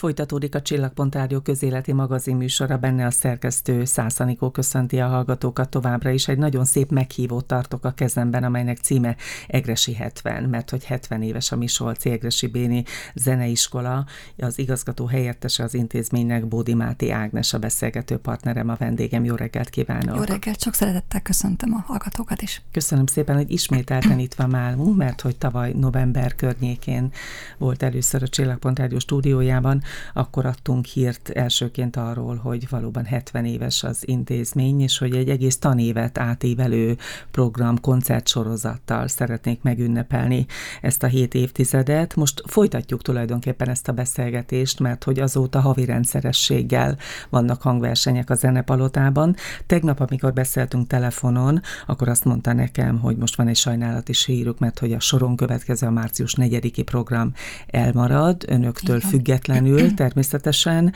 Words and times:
Folytatódik 0.00 0.54
a 0.54 0.62
Csillagpont 0.62 1.14
Rádió 1.14 1.40
közéleti 1.40 1.92
magazin 1.92 2.36
műsora, 2.36 2.76
benne 2.76 3.06
a 3.06 3.10
szerkesztő 3.10 3.84
Szászanikó 3.84 4.50
köszönti 4.50 5.00
a 5.00 5.06
hallgatókat 5.06 5.68
továbbra 5.68 6.10
is. 6.10 6.28
Egy 6.28 6.38
nagyon 6.38 6.64
szép 6.64 6.90
meghívót 6.90 7.44
tartok 7.44 7.84
a 7.84 7.90
kezemben, 7.90 8.44
amelynek 8.44 8.78
címe 8.78 9.16
Egresi 9.46 9.94
70, 9.94 10.42
mert 10.42 10.70
hogy 10.70 10.84
70 10.84 11.22
éves 11.22 11.52
a 11.52 11.56
Miskolci 11.56 12.10
Egresi 12.10 12.46
Béni 12.46 12.84
Zeneiskola, 13.14 14.06
az 14.36 14.58
igazgató 14.58 15.06
helyettese 15.06 15.62
az 15.62 15.74
intézménynek 15.74 16.48
Bódi 16.48 16.74
Máté 16.74 17.10
Ágnes, 17.10 17.52
a 17.52 17.58
beszélgető 17.58 18.16
partnerem, 18.16 18.68
a 18.68 18.76
vendégem. 18.78 19.24
Jó 19.24 19.34
reggelt 19.34 19.68
kívánok! 19.68 20.16
Jó 20.16 20.22
reggelt, 20.22 20.58
csak 20.58 20.74
szeretettel 20.74 21.20
köszöntöm 21.20 21.74
a 21.74 21.84
hallgatókat 21.86 22.42
is. 22.42 22.62
Köszönöm 22.72 23.06
szépen, 23.06 23.36
hogy 23.36 23.50
ismételten 23.50 24.18
itt 24.18 24.34
van 24.34 24.48
Málmú, 24.48 24.94
mert 24.94 25.20
hogy 25.20 25.36
tavaly 25.36 25.72
november 25.72 26.34
környékén 26.34 27.12
volt 27.58 27.82
először 27.82 28.22
a 28.22 28.28
Csillagpont 28.28 28.78
Rádió 28.78 28.98
stúdiójában, 28.98 29.82
akkor 30.14 30.46
adtunk 30.46 30.84
hírt 30.84 31.28
elsőként 31.28 31.96
arról, 31.96 32.36
hogy 32.36 32.68
valóban 32.70 33.04
70 33.04 33.44
éves 33.44 33.82
az 33.82 34.08
intézmény, 34.08 34.80
és 34.80 34.98
hogy 34.98 35.16
egy 35.16 35.28
egész 35.28 35.58
tanévet 35.58 36.18
átívelő 36.18 36.96
program, 37.30 37.80
koncertsorozattal 37.80 39.08
szeretnék 39.08 39.62
megünnepelni 39.62 40.46
ezt 40.80 41.02
a 41.02 41.06
hét 41.06 41.34
évtizedet. 41.34 42.14
Most 42.14 42.42
folytatjuk 42.46 43.02
tulajdonképpen 43.02 43.68
ezt 43.68 43.88
a 43.88 43.92
beszélgetést, 43.92 44.80
mert 44.80 45.04
hogy 45.04 45.20
azóta 45.20 45.60
havi 45.60 45.84
rendszerességgel 45.84 46.98
vannak 47.30 47.62
hangversenyek 47.62 48.30
a 48.30 48.34
zenepalotában. 48.34 49.36
Tegnap, 49.66 50.00
amikor 50.00 50.32
beszéltünk 50.32 50.86
telefonon, 50.86 51.60
akkor 51.86 52.08
azt 52.08 52.24
mondta 52.24 52.52
nekem, 52.52 52.98
hogy 52.98 53.16
most 53.16 53.36
van 53.36 53.48
egy 53.48 53.56
sajnálati 53.56 54.12
síruk, 54.12 54.58
mert 54.58 54.78
hogy 54.78 54.92
a 54.92 55.00
soron 55.00 55.36
következő 55.36 55.86
a 55.86 55.90
március 55.90 56.34
4 56.34 56.84
program 56.84 57.32
elmarad, 57.66 58.44
önöktől 58.46 58.96
Igen. 58.96 59.08
függetlenül, 59.08 59.79
kerül 59.80 59.96
természetesen, 59.96 60.92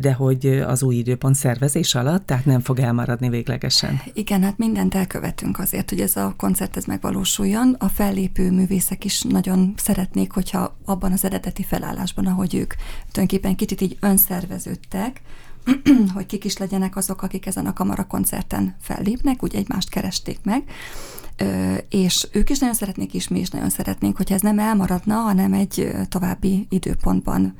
de 0.00 0.12
hogy 0.12 0.46
az 0.46 0.82
új 0.82 0.94
időpont 0.94 1.34
szervezés 1.34 1.94
alatt, 1.94 2.26
tehát 2.26 2.44
nem 2.44 2.60
fog 2.60 2.78
elmaradni 2.78 3.28
véglegesen. 3.28 4.00
Igen, 4.12 4.42
hát 4.42 4.58
mindent 4.58 4.94
elkövetünk 4.94 5.58
azért, 5.58 5.90
hogy 5.90 6.00
ez 6.00 6.16
a 6.16 6.34
koncert 6.36 6.76
ez 6.76 6.84
megvalósuljon. 6.84 7.76
A 7.78 7.88
fellépő 7.88 8.50
művészek 8.50 9.04
is 9.04 9.22
nagyon 9.22 9.74
szeretnék, 9.76 10.32
hogyha 10.32 10.76
abban 10.84 11.12
az 11.12 11.24
eredeti 11.24 11.62
felállásban, 11.62 12.26
ahogy 12.26 12.54
ők 12.54 12.74
tulajdonképpen 13.12 13.56
kicsit 13.56 13.80
így 13.80 13.96
önszerveződtek, 14.00 15.20
hogy 16.14 16.26
kik 16.26 16.44
is 16.44 16.56
legyenek 16.56 16.96
azok, 16.96 17.22
akik 17.22 17.46
ezen 17.46 17.66
a 17.66 17.72
kamara 17.72 18.04
koncerten 18.04 18.76
fellépnek, 18.80 19.42
úgy 19.42 19.54
egymást 19.54 19.90
keresték 19.90 20.38
meg, 20.42 20.62
és 21.88 22.28
ők 22.32 22.50
is 22.50 22.58
nagyon 22.58 22.74
szeretnék, 22.74 23.14
és 23.14 23.28
mi 23.28 23.38
is 23.38 23.50
nagyon 23.50 23.70
szeretnénk, 23.70 24.16
hogyha 24.16 24.34
ez 24.34 24.40
nem 24.40 24.58
elmaradna, 24.58 25.14
hanem 25.14 25.52
egy 25.52 25.90
további 26.08 26.66
időpontban 26.68 27.54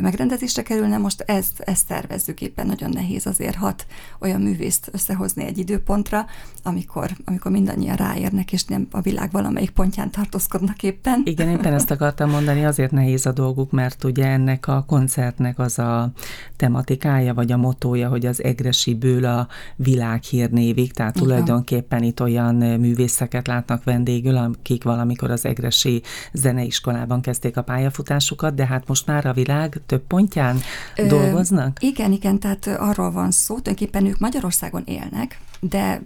megrendezésre 0.00 0.62
kerülne. 0.62 0.98
Most 0.98 1.20
ezt, 1.20 1.60
ezt 1.60 1.86
tervezzük 1.86 2.40
éppen, 2.40 2.66
nagyon 2.66 2.90
nehéz 2.90 3.26
azért 3.26 3.56
hat 3.56 3.86
olyan 4.20 4.40
művészt 4.40 4.88
összehozni 4.92 5.44
egy 5.44 5.58
időpontra, 5.58 6.26
amikor, 6.62 7.10
amikor 7.24 7.50
mindannyian 7.50 7.96
ráérnek, 7.96 8.52
és 8.52 8.64
nem 8.64 8.86
a 8.90 9.00
világ 9.00 9.30
valamelyik 9.30 9.70
pontján 9.70 10.10
tartózkodnak 10.10 10.82
éppen. 10.82 11.22
Igen, 11.24 11.48
éppen 11.48 11.72
ezt 11.72 11.90
akartam 11.90 12.30
mondani, 12.30 12.64
azért 12.64 12.90
nehéz 12.90 13.26
a 13.26 13.32
dolguk, 13.32 13.70
mert 13.70 14.04
ugye 14.04 14.26
ennek 14.26 14.66
a 14.66 14.84
koncertnek 14.86 15.58
az 15.58 15.78
a 15.78 16.12
tematikája, 16.56 17.34
vagy 17.34 17.52
a 17.52 17.56
motója, 17.56 18.08
hogy 18.08 18.26
az 18.26 18.42
egresiből 18.42 19.24
a 19.24 19.48
világhírnévig, 19.76 20.92
tehát 20.92 21.16
Igen. 21.16 21.28
tulajdonképpen 21.28 22.02
itt 22.02 22.20
olyan 22.20 22.54
művészeket 22.54 23.46
látnak 23.46 23.84
vendégül, 23.84 24.36
akik 24.36 24.84
valamikor 24.84 25.30
az 25.30 25.44
egresi 25.44 26.02
zeneiskolában 26.32 27.20
kezdték 27.20 27.56
a 27.56 27.62
pályafutásukat, 27.62 28.54
de 28.54 28.66
hát 28.66 28.88
most 28.88 29.06
már 29.06 29.26
a 29.26 29.32
világ 29.32 29.77
több 29.82 30.02
pontján 30.06 30.60
Ö, 30.96 31.06
dolgoznak? 31.06 31.82
Igen, 31.82 32.12
igen, 32.12 32.38
tehát 32.38 32.66
arról 32.66 33.10
van 33.10 33.30
szó, 33.30 33.54
tulajdonképpen 33.54 34.06
ők 34.06 34.18
Magyarországon 34.18 34.82
élnek, 34.86 35.40
de 35.60 36.02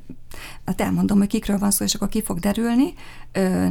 hát 0.65 0.81
elmondom, 0.81 1.19
hogy 1.19 1.27
kikről 1.27 1.59
van 1.59 1.71
szó, 1.71 1.85
és 1.85 1.95
akkor 1.95 2.09
ki 2.09 2.23
fog 2.23 2.39
derülni. 2.39 2.95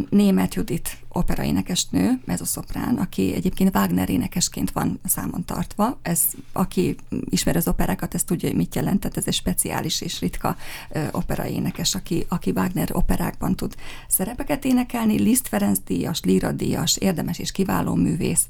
Német 0.10 0.56
Judit 0.56 0.98
operaénekesnő, 1.10 2.22
szoprán, 2.44 2.98
aki 2.98 3.34
egyébként 3.34 3.76
Wagner 3.76 4.10
énekesként 4.10 4.72
van 4.72 5.00
számon 5.06 5.46
tartva. 5.46 6.00
Ez, 6.02 6.22
aki 6.54 6.96
ismer 7.30 7.56
az 7.56 7.68
operákat, 7.68 8.14
ez 8.14 8.24
tudja, 8.24 8.48
hogy 8.48 8.58
mit 8.58 8.76
jelent, 8.76 9.00
tehát 9.00 9.18
ez 9.18 9.28
egy 9.28 9.34
speciális 9.34 10.02
és 10.02 10.20
ritka 10.20 10.56
operaénekes, 11.12 11.96
aki, 11.96 12.26
aki 12.30 12.52
Wagner 12.52 12.90
operákban 12.92 13.56
tud 13.56 13.76
szerepeket 14.08 14.66
énekelni, 14.66 15.20
Liszt 15.20 15.48
Ferenc 15.48 15.80
díjas, 15.86 16.22
Lira 16.24 16.52
díjas, 16.52 16.98
érdemes 16.98 17.40
és 17.40 17.52
kiváló 17.52 17.96
művész 17.96 18.46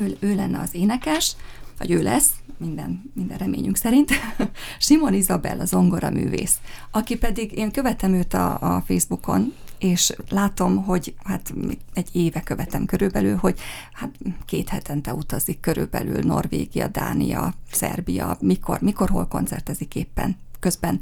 ő, 0.00 0.16
ő 0.20 0.34
lenne 0.34 0.58
az 0.58 0.74
énekes, 0.74 1.36
vagy 1.78 1.90
ő 1.90 2.02
lesz, 2.02 2.30
minden, 2.58 3.10
minden 3.14 3.38
reményünk 3.38 3.76
szerint, 3.76 4.10
Simon 4.78 5.14
Izabel, 5.14 5.60
a 5.60 5.64
zongora 5.64 6.10
művész, 6.10 6.56
aki 6.90 7.16
pedig, 7.16 7.52
én 7.52 7.70
követem 7.70 8.12
őt 8.12 8.34
a, 8.34 8.76
a 8.76 8.82
Facebookon, 8.86 9.52
és 9.78 10.12
látom, 10.28 10.84
hogy 10.84 11.14
hát 11.24 11.54
egy 11.94 12.08
éve 12.12 12.40
követem 12.40 12.84
körülbelül, 12.84 13.36
hogy 13.36 13.58
hát 13.92 14.10
két 14.46 14.68
hetente 14.68 15.14
utazik 15.14 15.60
körülbelül 15.60 16.22
Norvégia, 16.22 16.88
Dánia, 16.88 17.54
Szerbia, 17.70 18.36
mikor, 18.40 18.80
mikor 18.80 19.08
hol 19.08 19.26
koncertezik 19.26 19.94
éppen 19.94 20.36
közben 20.60 21.00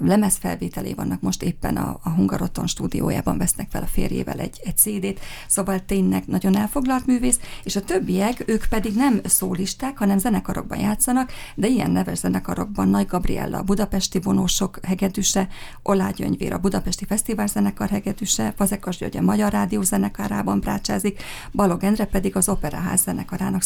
lemezfelvételé 0.00 0.92
vannak, 0.92 1.20
most 1.20 1.42
éppen 1.42 1.76
a, 1.76 1.98
a 2.02 2.10
Hungaroton 2.10 2.66
stúdiójában 2.66 3.38
vesznek 3.38 3.70
fel 3.70 3.82
a 3.82 3.86
férjével 3.86 4.38
egy, 4.38 4.60
egy 4.64 4.76
CD-t, 4.76 5.20
szóval 5.46 5.84
tényleg 5.84 6.22
nagyon 6.26 6.56
elfoglalt 6.56 7.06
művész, 7.06 7.40
és 7.62 7.76
a 7.76 7.84
többiek, 7.84 8.42
ők 8.46 8.64
pedig 8.68 8.94
nem 8.94 9.20
szólisták, 9.24 9.98
hanem 9.98 10.18
zenekarokban 10.18 10.78
játszanak, 10.78 11.32
de 11.54 11.66
ilyen 11.66 11.90
neves 11.90 12.18
zenekarokban 12.18 12.88
Nagy 12.88 13.06
Gabriella, 13.06 13.58
a 13.58 13.62
Budapesti 13.62 14.20
Vonósok 14.20 14.78
hegedűse, 14.82 15.48
Olá 15.82 16.10
Gyöngyvér, 16.10 16.52
a 16.52 16.58
Budapesti 16.58 17.04
Fesztivál 17.04 17.46
zenekar 17.46 17.88
hegedűse, 17.88 18.54
Fazekas 18.56 18.96
György 18.96 19.16
a 19.16 19.20
Magyar 19.22 19.52
Rádió 19.52 19.82
zenekarában 19.82 20.60
prácsázik, 20.60 21.22
Balog 21.52 21.84
Endre 21.84 22.04
pedig 22.04 22.36
az 22.36 22.48
Operaház 22.48 23.02
zenekarának 23.02 23.62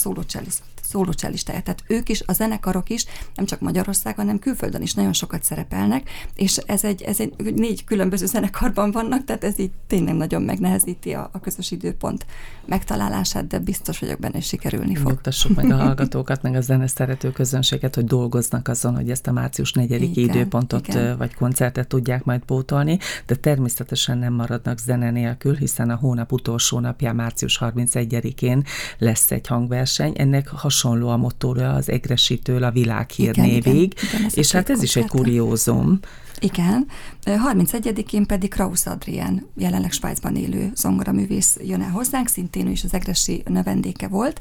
szólócsellistája. 0.82 1.62
Tehát 1.62 1.82
ők 1.86 2.08
is, 2.08 2.22
a 2.26 2.32
zenekarok 2.32 2.90
is, 2.90 3.04
nem 3.34 3.44
csak 3.44 3.60
Magyarországon, 3.60 4.24
hanem 4.24 4.38
külföldön 4.38 4.82
is 4.82 4.94
nagyon 4.94 5.12
sokat 5.20 5.42
szerepelnek, 5.42 6.10
és 6.34 6.56
ez 6.56 6.84
egy, 6.84 7.02
ez 7.02 7.20
egy 7.20 7.54
négy 7.54 7.84
különböző 7.84 8.26
zenekarban 8.26 8.90
vannak, 8.90 9.24
tehát 9.24 9.44
ez 9.44 9.58
így 9.58 9.70
tényleg 9.86 10.14
nagyon 10.14 10.42
megnehezíti 10.42 11.12
a, 11.12 11.30
a 11.32 11.40
közös 11.40 11.70
időpont 11.70 12.26
megtalálását, 12.66 13.46
de 13.46 13.58
biztos 13.58 13.98
vagyok 13.98 14.18
benne, 14.18 14.34
hogy 14.34 14.42
sikerülni 14.42 14.94
fog. 14.94 15.10
Nyugtassuk 15.10 15.56
meg 15.56 15.70
a 15.70 15.76
hallgatókat, 15.76 16.42
meg 16.42 16.54
a 16.54 16.60
zeneszerető 16.60 17.32
közönséget, 17.32 17.94
hogy 17.94 18.04
dolgoznak 18.04 18.68
azon, 18.68 18.94
hogy 18.94 19.10
ezt 19.10 19.26
a 19.26 19.32
március 19.32 19.72
4 19.72 20.16
időpontot 20.16 20.88
igen. 20.88 21.16
vagy 21.16 21.34
koncertet 21.34 21.88
tudják 21.88 22.24
majd 22.24 22.40
pótolni, 22.40 22.98
de 23.26 23.34
természetesen 23.34 24.18
nem 24.18 24.32
maradnak 24.32 24.78
zene 24.78 25.10
nélkül, 25.10 25.56
hiszen 25.56 25.90
a 25.90 25.94
hónap 25.94 26.32
utolsó 26.32 26.78
napján, 26.78 27.14
március 27.14 27.58
31-én 27.60 28.64
lesz 28.98 29.30
egy 29.30 29.46
hangverseny. 29.46 30.12
Ennek 30.16 30.48
hasonló 30.48 31.08
a 31.08 31.16
motorja 31.16 31.72
az 31.72 31.88
egresítől 31.88 32.62
a 32.64 32.70
világhírnévig, 32.70 33.94
és 34.34 34.52
hát 34.52 34.70
ez 34.70 34.82
is 34.82 34.96
egy 34.96 35.06
kuriózum. 35.10 35.98
Igen. 36.38 36.86
31-én 37.24 38.26
pedig 38.26 38.50
Krausz 38.50 38.86
Adrien, 38.86 39.46
jelenleg 39.56 39.92
Svájcban 39.92 40.36
élő 40.36 40.70
zongoraművész 40.74 41.56
jön 41.62 41.82
el 41.82 41.90
hozzánk, 41.90 42.28
szintén 42.28 42.66
ő 42.66 42.70
is 42.70 42.84
az 42.84 42.94
egresi 42.94 43.42
növendéke 43.46 44.08
volt. 44.08 44.40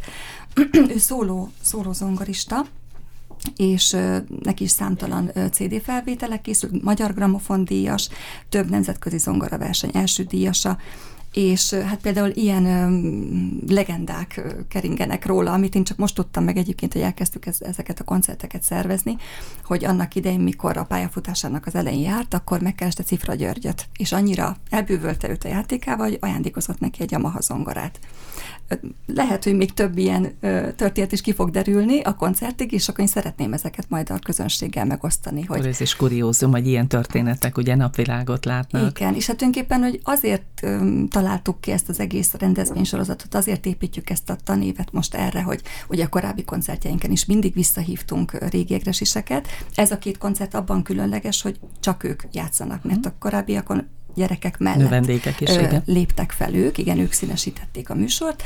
ő 0.94 0.98
szóló, 0.98 1.52
szóló 1.62 1.94
zongorista, 1.94 2.66
és 3.56 3.98
neki 4.44 4.64
is 4.64 4.72
számtalan 4.72 5.32
CD 5.52 5.82
felvételek 5.84 6.42
készült, 6.42 6.84
Magyar 6.84 7.14
Gramofon 7.14 7.66
díjas, 7.66 8.10
több 8.50 8.70
nemzetközi 8.70 9.18
zongoraverseny 9.18 9.92
első 9.94 10.24
díjasa, 10.24 10.78
és 11.34 11.74
hát 11.74 12.02
például 12.02 12.30
ilyen 12.34 12.66
ö, 12.66 13.74
legendák 13.74 14.42
keringenek 14.68 15.26
róla, 15.26 15.54
amit 15.54 15.76
én 15.76 15.84
csak 15.84 15.98
most 15.98 16.16
tudtam 16.16 16.44
meg 16.44 16.58
egyébként, 16.58 16.94
hogy 16.94 17.02
elkezdtük 17.02 17.46
ez, 17.46 17.58
ezeket 17.60 18.00
a 18.00 18.04
koncerteket 18.04 18.64
szervezni, 18.64 19.18
hogy 19.64 19.86
annak 19.86 20.16
idején, 20.16 20.40
mikor 20.40 20.78
a 20.78 20.84
pályafutásának 20.84 21.66
az 21.66 21.76
elején 21.76 22.02
járt, 22.02 22.34
akkor 22.34 22.62
megkereste 22.62 23.04
Cifra 23.04 23.36
Györgyöt, 23.36 23.88
és 23.98 24.12
annyira 24.12 24.58
elbűvölte 24.70 25.30
őt 25.30 25.44
a 25.44 25.48
játékával, 25.48 26.08
hogy 26.08 26.18
ajándékozott 26.22 26.80
neki 26.80 27.02
egy 27.02 27.12
Yamaha 27.12 27.42
zongorát 27.42 28.00
lehet, 29.06 29.44
hogy 29.44 29.56
még 29.56 29.74
több 29.74 29.98
ilyen 29.98 30.38
történet 30.76 31.12
is 31.12 31.22
ki 31.22 31.34
fog 31.34 31.50
derülni 31.50 32.00
a 32.00 32.16
koncertig, 32.16 32.72
és 32.72 32.90
akkor 32.90 33.00
én 33.00 33.08
szeretném 33.08 33.54
ezeket 33.54 33.86
majd 33.90 34.10
a 34.10 34.20
közönséggel 34.20 34.86
megosztani. 34.86 35.44
Hogy... 35.44 35.66
Ez 35.66 35.82
is 35.82 35.96
kuriózum, 35.96 36.52
hogy 36.52 36.68
ilyen 36.68 36.88
történetek 36.88 37.58
ugye 37.58 37.76
napvilágot 37.76 38.46
látnak. 38.46 39.00
Igen, 39.00 39.16
és 39.16 39.28
hát 39.28 39.38
tulajdonképpen, 39.38 39.82
hogy 39.82 40.00
azért 40.04 40.62
um, 40.64 41.08
találtuk 41.20 41.62
ki 41.62 41.72
ezt 41.72 41.90
az 41.90 42.00
egész 42.00 42.34
rendezvénysorozatot, 42.34 43.36
azért 43.36 43.66
építjük 43.66 44.10
ezt 44.10 44.30
a 44.30 44.36
tanévet 44.44 44.92
most 44.92 45.16
erre, 45.16 45.42
hogy 45.42 45.62
ugye 45.88 46.04
a 46.04 46.08
korábbi 46.08 46.44
koncertjeinken 46.44 47.12
is 47.12 47.26
mindig 47.26 47.54
visszahívtunk 47.54 48.50
régi 48.50 48.74
egresiseket. 48.74 49.48
Ez 49.76 49.92
a 49.92 49.98
két 49.98 50.18
koncert 50.18 50.54
abban 50.54 50.84
különleges, 50.84 51.42
hogy 51.42 51.60
csak 51.80 52.04
ők 52.04 52.24
játszanak, 52.32 52.84
mert 52.84 53.06
a 53.06 53.14
korábbiakon 53.20 53.88
gyerekek 54.16 54.58
mellett 54.58 54.80
Növendékek 54.80 55.42
is, 55.42 55.50
léptek 55.86 56.32
fel 56.32 56.54
ők, 56.54 56.78
igen, 56.78 57.00
ők 57.00 57.12
színesítették 57.12 57.90
a 57.90 57.96
műsort, 57.96 58.44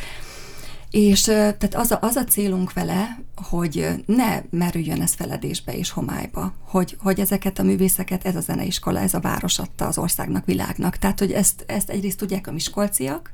És 0.93 1.21
tehát 1.21 1.75
az 1.75 1.91
a, 1.91 1.97
az 2.01 2.15
a 2.15 2.23
célunk 2.23 2.73
vele, 2.73 3.17
hogy 3.35 4.03
ne 4.05 4.41
merüljön 4.49 5.01
ez 5.01 5.13
feledésbe 5.13 5.77
és 5.77 5.89
homályba, 5.89 6.53
hogy, 6.67 6.97
hogy 6.99 7.19
ezeket 7.19 7.59
a 7.59 7.63
művészeket 7.63 8.25
ez 8.25 8.35
a 8.35 8.39
zeneiskola, 8.39 8.99
ez 8.99 9.13
a 9.13 9.19
város 9.19 9.59
adta 9.59 9.87
az 9.87 9.97
országnak, 9.97 10.45
világnak. 10.45 10.97
Tehát, 10.97 11.19
hogy 11.19 11.31
ezt, 11.31 11.63
ezt 11.67 11.89
egyrészt 11.89 12.17
tudják 12.17 12.47
a 12.47 12.51
miskolciak, 12.51 13.31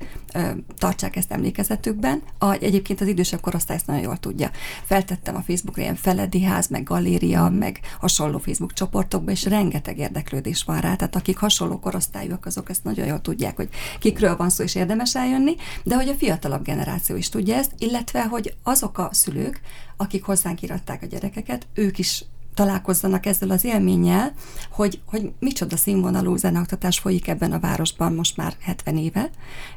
tartsák 0.77 1.15
ezt 1.15 1.31
emlékezetükben, 1.31 2.21
a, 2.37 2.51
egyébként 2.51 3.01
az 3.01 3.07
idősebb 3.07 3.41
korosztály 3.41 3.75
ezt 3.75 3.87
nagyon 3.87 4.01
jól 4.01 4.17
tudja. 4.17 4.51
Feltettem 4.83 5.35
a 5.35 5.41
Facebookra 5.41 5.81
ilyen 5.81 5.95
Feledi 5.95 6.43
ház, 6.43 6.67
meg 6.67 6.83
galéria, 6.83 7.49
meg 7.49 7.79
hasonló 7.99 8.37
Facebook 8.37 8.73
csoportokba, 8.73 9.31
és 9.31 9.45
rengeteg 9.45 9.97
érdeklődés 9.97 10.63
van 10.63 10.79
rá, 10.79 10.95
tehát 10.95 11.15
akik 11.15 11.37
hasonló 11.37 11.79
korosztályúak, 11.79 12.45
azok 12.45 12.69
ezt 12.69 12.83
nagyon 12.83 13.05
jól 13.05 13.21
tudják, 13.21 13.55
hogy 13.55 13.69
kikről 13.99 14.35
van 14.35 14.49
szó, 14.49 14.63
és 14.63 14.75
érdemes 14.75 15.15
eljönni, 15.15 15.55
de 15.83 15.95
hogy 15.95 16.07
a 16.07 16.13
fiatalabb 16.13 16.63
generáció 16.63 17.15
is 17.15 17.29
tudja 17.29 17.48
ezt, 17.55 17.71
illetve, 17.77 18.23
hogy 18.23 18.55
azok 18.63 18.97
a 18.97 19.09
szülők, 19.11 19.61
akik 19.97 20.23
hozzánk 20.23 20.61
iratták 20.61 21.01
a 21.01 21.05
gyerekeket, 21.05 21.67
ők 21.73 21.97
is 21.97 22.25
találkozzanak 22.59 23.25
ezzel 23.25 23.49
az 23.49 23.63
élménnyel, 23.63 24.31
hogy, 24.69 25.01
hogy 25.05 25.31
micsoda 25.39 25.77
színvonalú 25.77 26.35
zeneoktatás 26.35 26.99
folyik 26.99 27.27
ebben 27.27 27.51
a 27.51 27.59
városban 27.59 28.13
most 28.13 28.37
már 28.37 28.53
70 28.59 28.97
éve, 28.97 29.29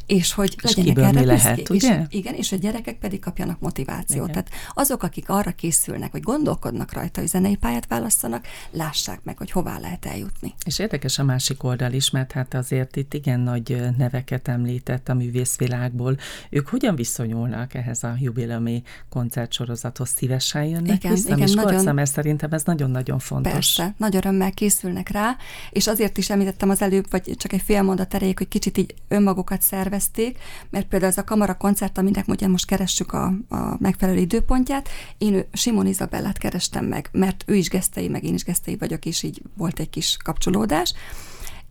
és 0.07 0.33
hogy 0.33 0.57
és 0.63 0.75
legyenek 0.75 1.05
erre 1.05 1.21
mi 1.21 1.27
lehet, 1.27 1.57
büszkék, 1.57 1.71
ugye? 1.71 2.01
És, 2.01 2.07
igen, 2.09 2.35
és 2.35 2.53
a 2.53 2.57
gyerekek 2.57 2.99
pedig 2.99 3.21
kapjanak 3.21 3.61
motivációt. 3.61 4.29
Igen. 4.29 4.45
Tehát 4.45 4.49
azok, 4.75 5.03
akik 5.03 5.29
arra 5.29 5.51
készülnek, 5.51 6.11
hogy 6.11 6.21
gondolkodnak 6.21 6.93
rajta, 6.93 7.21
hogy 7.21 7.29
zenei 7.29 7.57
pályát 7.57 7.87
választanak, 7.87 8.45
lássák 8.71 9.21
meg, 9.23 9.39
hogy 9.39 9.51
hová 9.51 9.79
lehet 9.79 10.07
eljutni. 10.07 10.55
És 10.65 10.79
érdekes 10.79 11.19
a 11.19 11.25
másik 11.25 11.63
oldal 11.65 11.93
is, 11.93 12.11
mert 12.11 12.33
hát 12.33 12.55
azért 12.55 12.97
itt 12.97 13.15
igen 13.15 13.41
nagy 13.41 13.83
neveket 13.97 14.49
említett 14.49 15.09
a 15.09 15.15
művészvilágból. 15.15 16.17
Ők 16.51 16.69
hogyan 16.69 16.95
viszonyulnak 16.95 17.75
ehhez 17.75 18.03
a 18.05 18.15
jubileumi 18.19 18.83
koncertsorozathoz? 19.09 20.09
Szívesen 20.09 20.65
jönnek 20.65 21.05
igen, 21.05 21.13
vissza? 21.13 21.37
Igen, 21.37 21.51
nagyon, 21.55 21.95
mert 21.95 22.11
szerintem 22.11 22.53
ez 22.53 22.63
nagyon-nagyon 22.73 23.19
fontos. 23.19 23.53
Persze, 23.53 23.95
nagy 23.97 24.17
örömmel 24.17 24.53
készülnek 24.53 25.09
rá, 25.09 25.37
és 25.71 25.87
azért 25.87 26.19
is 26.19 26.31
említettem 26.31 26.71
az 26.71 26.83
előbb, 26.83 27.07
vagy 27.11 27.35
csak 27.37 27.53
egy 27.53 27.63
fél 27.63 27.83
mondat 27.83 28.15
erejéig, 28.15 28.39
hogy 28.39 28.49
kicsit 28.49 28.79
így 28.79 28.95
önmagukat 29.09 29.63
szervezték, 29.63 30.39
mert 30.71 30.87
például 30.87 31.11
ez 31.11 31.19
a 31.19 31.25
kamara 31.25 31.57
koncert, 31.57 31.99
aminek 31.99 32.29
ugye 32.29 32.49
most 32.49 32.67
keressük 32.67 33.13
a, 33.13 33.25
a 33.49 33.77
megfelelő 33.79 34.19
időpontját, 34.19 34.89
én 35.19 35.45
Simon 35.53 35.87
Izabellát 35.87 36.39
kerestem 36.39 36.85
meg, 36.85 37.09
mert 37.13 37.45
ő 37.47 37.55
is 37.55 37.69
gesztei, 37.69 38.09
meg 38.09 38.25
én 38.25 38.35
is 38.35 38.45
gesztei 38.45 38.77
vagyok, 38.77 39.05
és 39.05 39.23
így 39.23 39.43
volt 39.57 39.79
egy 39.79 39.91
kis 39.91 40.17
kapcsolódás, 40.25 40.95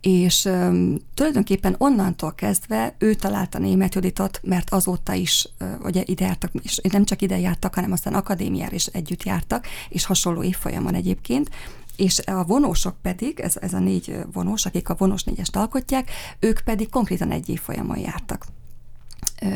és 0.02 0.44
um, 0.44 0.96
tulajdonképpen 1.14 1.74
onnantól 1.78 2.32
kezdve 2.34 2.94
ő 2.98 3.14
találta 3.14 3.58
német 3.58 3.94
Juditot, 3.94 4.40
mert 4.42 4.70
azóta 4.70 5.12
is 5.12 5.48
uh, 5.60 5.68
ugye 5.84 6.02
ide 6.04 6.24
jártak, 6.24 6.50
és 6.62 6.80
nem 6.92 7.04
csak 7.04 7.22
ide 7.22 7.38
jártak, 7.38 7.74
hanem 7.74 7.92
aztán 7.92 8.14
akadémiára 8.14 8.74
is 8.74 8.86
együtt 8.86 9.22
jártak, 9.22 9.66
és 9.88 10.04
hasonló 10.04 10.42
évfolyamon 10.42 10.94
egyébként, 10.94 11.50
és 11.96 12.18
a 12.18 12.44
vonósok 12.44 12.94
pedig, 13.02 13.40
ez, 13.40 13.56
ez 13.60 13.72
a 13.72 13.78
négy 13.78 14.16
vonós, 14.32 14.66
akik 14.66 14.88
a 14.88 14.94
vonós 14.98 15.22
négyest 15.22 15.56
alkotják, 15.56 16.10
ők 16.40 16.60
pedig 16.60 16.88
konkrétan 16.88 17.30
egy 17.30 17.48
évfolyamon 17.48 17.98
jártak 17.98 18.46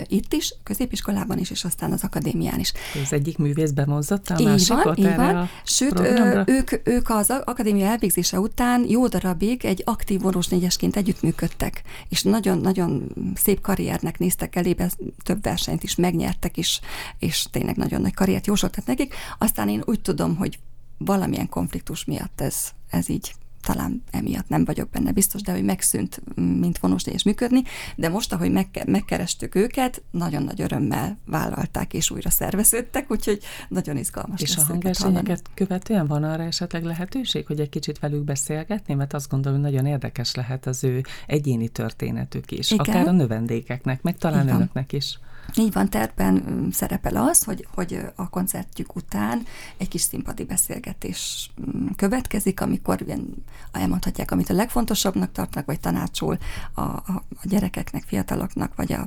itt 0.06 0.32
is, 0.32 0.54
középiskolában 0.62 1.38
is, 1.38 1.50
és 1.50 1.64
aztán 1.64 1.92
az 1.92 2.02
akadémián 2.02 2.60
is. 2.60 2.72
Az 3.04 3.12
egyik 3.12 3.38
művész 3.38 3.70
bemozzotta 3.70 4.34
a 4.34 4.40
így 4.40 4.46
másikot 4.46 4.84
van, 4.84 4.96
így 4.96 5.16
van. 5.16 5.36
A 5.36 5.48
Sőt, 5.64 6.00
ők, 6.46 6.88
ők 6.88 7.10
az 7.10 7.32
akadémia 7.44 7.86
elvégzése 7.86 8.40
után 8.40 8.84
jó 8.88 9.06
darabig 9.06 9.64
egy 9.64 9.82
aktív 9.84 10.20
vonós 10.20 10.48
négyesként 10.48 10.96
együttműködtek, 10.96 11.82
és 12.08 12.22
nagyon-nagyon 12.22 13.08
szép 13.34 13.60
karriernek 13.60 14.18
néztek 14.18 14.56
elébe, 14.56 14.90
több 15.22 15.42
versenyt 15.42 15.82
is 15.82 15.94
megnyertek, 15.94 16.56
és, 16.56 16.80
és 17.18 17.46
tényleg 17.50 17.76
nagyon 17.76 18.00
nagy 18.00 18.14
karriert 18.14 18.46
jósoltak 18.46 18.86
nekik. 18.86 19.14
Aztán 19.38 19.68
én 19.68 19.82
úgy 19.84 20.00
tudom, 20.00 20.36
hogy 20.36 20.58
valamilyen 20.98 21.48
konfliktus 21.48 22.04
miatt 22.04 22.40
ez, 22.40 22.56
ez 22.90 23.08
így 23.08 23.34
talán 23.66 24.02
emiatt 24.10 24.48
nem 24.48 24.64
vagyok 24.64 24.90
benne 24.90 25.12
biztos, 25.12 25.42
de 25.42 25.52
hogy 25.52 25.64
megszűnt, 25.64 26.22
mint 26.34 26.80
és 27.04 27.22
működni, 27.22 27.62
de 27.96 28.08
most, 28.08 28.32
ahogy 28.32 28.50
meg, 28.50 28.82
megkerestük 28.86 29.54
őket, 29.54 30.02
nagyon 30.10 30.42
nagy 30.42 30.60
örömmel 30.60 31.18
vállalták 31.24 31.94
és 31.94 32.10
újra 32.10 32.30
szerveződtek, 32.30 33.10
úgyhogy 33.10 33.40
nagyon 33.68 33.96
izgalmas 33.96 34.40
És 34.40 34.56
a 34.56 34.64
hangversenyeket 34.64 35.42
követően 35.54 36.06
van 36.06 36.24
arra 36.24 36.42
esetleg 36.42 36.84
lehetőség, 36.84 37.46
hogy 37.46 37.60
egy 37.60 37.68
kicsit 37.68 37.98
velük 37.98 38.24
beszélgetni, 38.24 38.94
mert 38.94 39.14
azt 39.14 39.28
gondolom, 39.28 39.62
hogy 39.62 39.70
nagyon 39.72 39.86
érdekes 39.86 40.34
lehet 40.34 40.66
az 40.66 40.84
ő 40.84 41.02
egyéni 41.26 41.68
történetük 41.68 42.50
is, 42.50 42.70
Igen. 42.70 42.86
akár 42.86 43.08
a 43.08 43.12
növendékeknek, 43.12 44.02
meg 44.02 44.18
talán 44.18 44.48
önöknek 44.48 44.92
is. 44.92 45.18
Így 45.54 45.72
van, 45.72 45.88
tervben 45.88 46.68
szerepel 46.72 47.16
az, 47.16 47.44
hogy, 47.44 47.66
hogy 47.74 48.00
a 48.14 48.28
koncertjük 48.28 48.96
után 48.96 49.42
egy 49.76 49.88
kis 49.88 50.00
színpadi 50.00 50.44
beszélgetés 50.44 51.50
következik, 51.96 52.60
amikor 52.60 53.02
ilyen 53.06 53.44
elmondhatják, 53.72 54.30
amit 54.30 54.50
a 54.50 54.54
legfontosabbnak 54.54 55.32
tartnak, 55.32 55.66
vagy 55.66 55.80
tanácsul 55.80 56.38
a, 56.74 56.80
a, 56.80 57.02
a 57.30 57.42
gyerekeknek, 57.42 58.02
fiataloknak, 58.06 58.74
vagy 58.74 58.92
a 58.92 59.06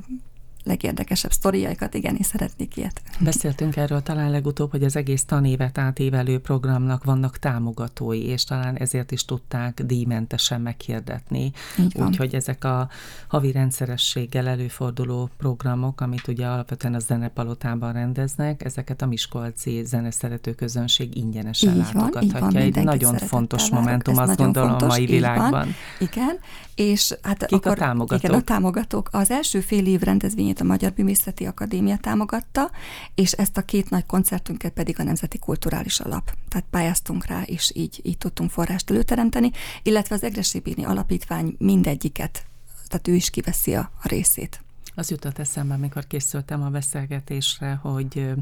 legérdekesebb 0.70 1.32
sztoriaikat, 1.32 1.94
igen, 1.94 2.16
és 2.16 2.26
szeretnék 2.26 2.76
ilyet. 2.76 3.02
Beszéltünk 3.20 3.76
erről 3.76 4.02
talán 4.02 4.30
legutóbb, 4.30 4.70
hogy 4.70 4.84
az 4.84 4.96
egész 4.96 5.24
tanévet 5.24 5.78
átévelő 5.78 6.38
programnak 6.38 7.04
vannak 7.04 7.38
támogatói, 7.38 8.26
és 8.26 8.44
talán 8.44 8.76
ezért 8.76 9.10
is 9.10 9.24
tudták 9.24 9.82
díjmentesen 9.82 10.60
meghirdetni. 10.60 11.52
Úgyhogy 11.94 12.34
ezek 12.34 12.64
a 12.64 12.88
havi 13.28 13.52
rendszerességgel 13.52 14.48
előforduló 14.48 15.30
programok, 15.36 16.00
amit 16.00 16.28
ugye 16.28 16.46
alapvetően 16.46 16.94
a 16.94 16.98
zenepalotában 16.98 17.92
rendeznek, 17.92 18.64
ezeket 18.64 19.02
a 19.02 19.06
Miskolci 19.06 19.82
zeneszerető 19.84 20.54
közönség 20.54 21.16
ingyenesen 21.16 21.74
így 21.74 21.76
látogathatja. 21.76 22.38
Van, 22.40 22.56
Egy 22.56 22.84
nagyon 22.84 23.16
fontos 23.16 23.70
momentum, 23.70 24.18
azt 24.18 24.36
gondolom, 24.36 24.68
fontos, 24.68 24.88
a 24.88 24.90
mai 24.90 25.06
világban. 25.06 25.50
Van. 25.50 25.68
Igen, 25.98 26.38
és 26.74 27.14
hát 27.22 27.46
Kik 27.46 27.58
akkor, 27.58 27.72
a 27.72 27.74
támogatók? 27.74 28.24
Igen, 28.24 28.38
a 28.38 28.42
támogatók. 28.42 29.08
Az 29.12 29.30
első 29.30 29.60
fél 29.60 29.86
év 29.86 30.00
rendezvényét 30.00 30.59
a 30.60 30.64
Magyar 30.64 30.92
Művészeti 30.96 31.46
Akadémia 31.46 31.96
támogatta, 31.96 32.70
és 33.14 33.32
ezt 33.32 33.56
a 33.56 33.62
két 33.62 33.90
nagy 33.90 34.06
koncertünket 34.06 34.72
pedig 34.72 35.00
a 35.00 35.02
Nemzeti 35.02 35.38
Kulturális 35.38 36.00
Alap. 36.00 36.34
Tehát 36.48 36.66
pályáztunk 36.70 37.26
rá, 37.26 37.42
és 37.42 37.72
így, 37.74 38.00
így 38.02 38.18
tudtunk 38.18 38.50
forrást 38.50 38.90
előteremteni, 38.90 39.50
illetve 39.82 40.14
az 40.14 40.22
Egresébéni 40.22 40.84
Alapítvány 40.84 41.54
mindegyiket, 41.58 42.46
tehát 42.88 43.08
ő 43.08 43.14
is 43.14 43.30
kiveszi 43.30 43.74
a, 43.74 43.90
a 44.02 44.08
részét. 44.08 44.60
Az 44.94 45.10
jutott 45.10 45.38
eszembe, 45.38 45.74
amikor 45.74 46.06
készültem 46.06 46.62
a 46.62 46.68
beszélgetésre, 46.68 47.74
hogy 47.74 48.32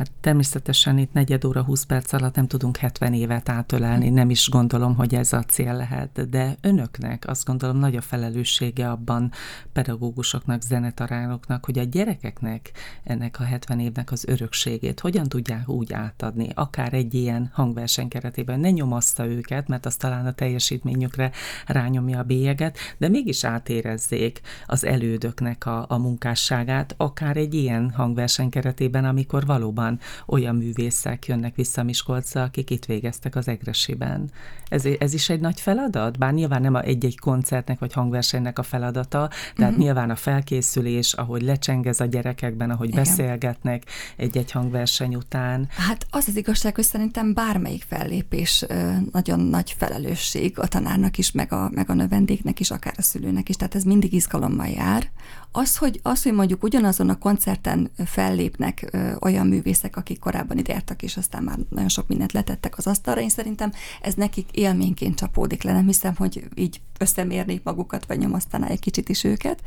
Hát 0.00 0.10
természetesen 0.20 0.98
itt 0.98 1.12
negyed 1.12 1.44
óra, 1.44 1.62
20 1.62 1.82
perc 1.82 2.12
alatt 2.12 2.34
nem 2.34 2.46
tudunk 2.46 2.76
70 2.76 3.14
évet 3.14 3.48
átölelni, 3.48 4.08
nem 4.08 4.30
is 4.30 4.48
gondolom, 4.48 4.94
hogy 4.94 5.14
ez 5.14 5.32
a 5.32 5.42
cél 5.42 5.74
lehet, 5.76 6.28
de 6.28 6.56
önöknek 6.60 7.24
azt 7.26 7.44
gondolom 7.44 7.76
nagy 7.76 7.96
a 7.96 8.00
felelőssége 8.00 8.90
abban 8.90 9.32
pedagógusoknak, 9.72 10.62
zenetaránoknak, 10.62 11.64
hogy 11.64 11.78
a 11.78 11.82
gyerekeknek 11.82 12.70
ennek 13.04 13.40
a 13.40 13.42
70 13.42 13.80
évnek 13.80 14.12
az 14.12 14.24
örökségét 14.28 15.00
hogyan 15.00 15.28
tudják 15.28 15.68
úgy 15.68 15.92
átadni, 15.92 16.48
akár 16.54 16.94
egy 16.94 17.14
ilyen 17.14 17.50
hangverseny 17.52 18.08
keretében. 18.08 18.60
Ne 18.60 18.70
nyomaszta 18.70 19.26
őket, 19.26 19.68
mert 19.68 19.86
az 19.86 19.96
talán 19.96 20.26
a 20.26 20.32
teljesítményükre 20.32 21.30
rányomja 21.66 22.18
a 22.18 22.22
bélyeget, 22.22 22.78
de 22.98 23.08
mégis 23.08 23.44
átérezzék 23.44 24.40
az 24.66 24.84
elődöknek 24.84 25.66
a, 25.66 25.84
a 25.88 25.98
munkásságát, 25.98 26.94
akár 26.96 27.36
egy 27.36 27.54
ilyen 27.54 27.90
hangverseny 27.90 28.48
keretében, 28.48 29.04
amikor 29.04 29.46
valóban 29.46 29.88
van 29.90 30.00
olyan 30.26 30.56
művészek 30.56 31.26
jönnek 31.26 31.54
vissza 31.54 31.82
Miskolcra, 31.82 32.42
akik 32.42 32.70
itt 32.70 32.84
végeztek 32.84 33.36
az 33.36 33.48
Egresiben. 33.48 34.30
Ez, 34.68 34.84
ez 34.98 35.14
is 35.14 35.28
egy 35.28 35.40
nagy 35.40 35.60
feladat? 35.60 36.18
Bár 36.18 36.32
nyilván 36.32 36.60
nem 36.60 36.76
egy-egy 36.76 37.18
koncertnek 37.18 37.78
vagy 37.78 37.92
hangversenynek 37.92 38.58
a 38.58 38.62
feladata, 38.62 39.28
tehát 39.28 39.72
uh-huh. 39.72 39.76
nyilván 39.76 40.10
a 40.10 40.16
felkészülés, 40.16 41.12
ahogy 41.12 41.42
lecsengez 41.42 42.00
a 42.00 42.04
gyerekekben, 42.04 42.70
ahogy 42.70 42.88
Igen. 42.88 43.02
beszélgetnek 43.02 43.82
egy-egy 44.16 44.50
hangverseny 44.50 45.14
után. 45.14 45.68
Hát 45.76 46.06
az 46.10 46.28
az 46.28 46.36
igazság, 46.36 46.74
hogy 46.74 46.84
szerintem 46.84 47.34
bármelyik 47.34 47.84
fellépés 47.88 48.64
nagyon 49.12 49.40
nagy 49.40 49.74
felelősség 49.78 50.58
a 50.58 50.66
tanárnak 50.66 51.18
is, 51.18 51.32
meg 51.32 51.52
a, 51.52 51.70
meg 51.74 51.90
a 51.90 51.94
növendéknek 51.94 52.60
is, 52.60 52.70
akár 52.70 52.94
a 52.96 53.02
szülőnek 53.02 53.48
is, 53.48 53.56
tehát 53.56 53.74
ez 53.74 53.82
mindig 53.82 54.12
izgalommal 54.12 54.68
jár. 54.68 55.10
Az, 55.52 55.76
hogy, 55.76 56.00
az, 56.02 56.22
hogy 56.22 56.32
mondjuk 56.32 56.62
ugyanazon 56.62 57.08
a 57.08 57.18
koncerten 57.18 57.90
fellépnek 58.04 58.88
ö, 58.90 59.12
olyan 59.20 59.46
művészek, 59.46 59.96
akik 59.96 60.18
korábban 60.18 60.58
ide 60.58 60.72
jártak, 60.72 61.02
és 61.02 61.16
aztán 61.16 61.42
már 61.42 61.58
nagyon 61.68 61.88
sok 61.88 62.08
mindent 62.08 62.32
letettek 62.32 62.78
az 62.78 62.86
asztalra, 62.86 63.20
én 63.20 63.28
szerintem 63.28 63.72
ez 64.02 64.14
nekik 64.14 64.50
élményként 64.50 65.14
csapódik 65.14 65.62
le. 65.62 65.72
Nem 65.72 65.86
hiszem, 65.86 66.14
hogy 66.16 66.44
így 66.54 66.80
összemérnék 66.98 67.62
magukat, 67.62 68.06
vagy 68.06 68.18
nyomasztaná 68.18 68.66
egy 68.66 68.80
kicsit 68.80 69.08
is 69.08 69.24
őket. 69.24 69.62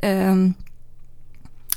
Ö, 0.00 0.44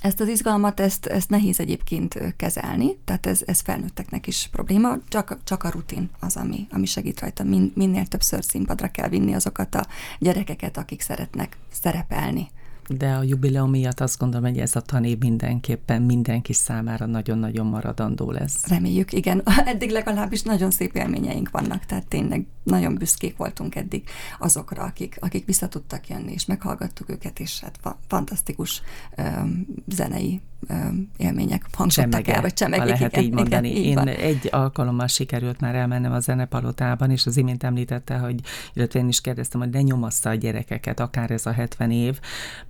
ezt 0.02 0.20
az 0.20 0.28
izgalmat, 0.28 0.80
ezt, 0.80 1.06
ezt 1.06 1.30
nehéz 1.30 1.60
egyébként 1.60 2.36
kezelni, 2.38 2.98
tehát 3.06 3.26
ez, 3.26 3.42
ez 3.46 3.60
felnőtteknek 3.60 4.28
is 4.28 4.48
probléma, 4.52 4.98
csak, 5.08 5.38
csak 5.44 5.64
a 5.64 5.70
rutin 5.70 6.10
az, 6.20 6.36
ami, 6.36 6.68
ami 6.72 6.86
segít 6.86 7.20
rajta. 7.20 7.44
Min, 7.44 7.72
minél 7.76 8.06
többször 8.06 8.44
színpadra 8.44 8.88
kell 8.88 9.10
vinni 9.10 9.34
azokat 9.34 9.76
a 9.76 9.88
gyerekeket, 10.20 10.78
akik 10.78 11.02
szeretnek 11.02 11.58
szerepelni 11.72 12.48
De 12.90 13.14
a 13.14 13.24
jubileum 13.24 13.70
miatt 13.70 14.00
azt 14.00 14.20
gondolom, 14.20 14.50
hogy 14.50 14.60
ez 14.60 14.76
a 14.76 14.82
tanév 14.82 15.18
mindenképpen 15.18 16.02
mindenki 16.02 16.54
számára 16.54 17.06
nagyon-nagyon 17.06 17.66
maradandó 17.66 18.32
lesz. 18.32 18.68
Reméljük, 18.68 19.14
igen. 19.14 19.42
Eddig 19.66 19.90
legalábbis 19.90 20.42
nagyon 20.42 20.72
szép 20.72 20.96
élményeink 20.96 21.50
vannak, 21.50 21.86
tehát 21.86 22.08
tényleg 22.08 22.46
nagyon 22.64 22.96
büszkék 22.96 23.38
voltunk 23.38 23.76
eddig 23.76 24.04
azokra, 24.40 24.84
akik, 24.84 25.18
akik 25.20 25.46
vissza 25.46 25.68
tudtak 25.68 26.08
jönni, 26.08 26.32
és 26.32 26.46
meghallgattuk 26.46 27.10
őket, 27.10 27.40
és 27.40 27.60
hát 27.60 27.80
fantasztikus 28.08 28.82
um, 29.18 29.66
zenei 29.88 30.42
um, 30.70 31.12
élmények 31.18 31.66
hangzottak 31.74 32.28
el, 32.28 32.42
vagy 32.42 32.54
csemegek. 32.54 32.88
lehet 32.88 33.12
igen, 33.12 33.24
így 33.24 33.34
mondani. 33.34 33.70
Igen, 33.70 33.82
így 33.82 33.88
Én 33.88 33.96
van. 33.96 34.08
egy 34.08 34.48
alkalommal 34.52 35.08
sikerült 35.08 35.60
már 35.60 35.76
elmennem 35.76 36.12
a 36.12 36.20
zenepalotában, 36.20 37.12
és 37.12 37.26
az 37.26 37.38
imént 37.38 37.64
említette, 37.64 38.18
hogy, 38.18 38.40
illetve 38.74 39.00
én 39.00 39.08
is 39.08 39.22
kérdeztem, 39.22 39.60
hogy 39.62 39.70
ne 39.70 39.82
nyomassza 39.82 40.30
a 40.30 40.36
gyerekeket, 40.36 41.00
akár 41.00 41.32
ez 41.32 41.46
a 41.46 41.52
70 41.52 41.92
év, 41.92 42.20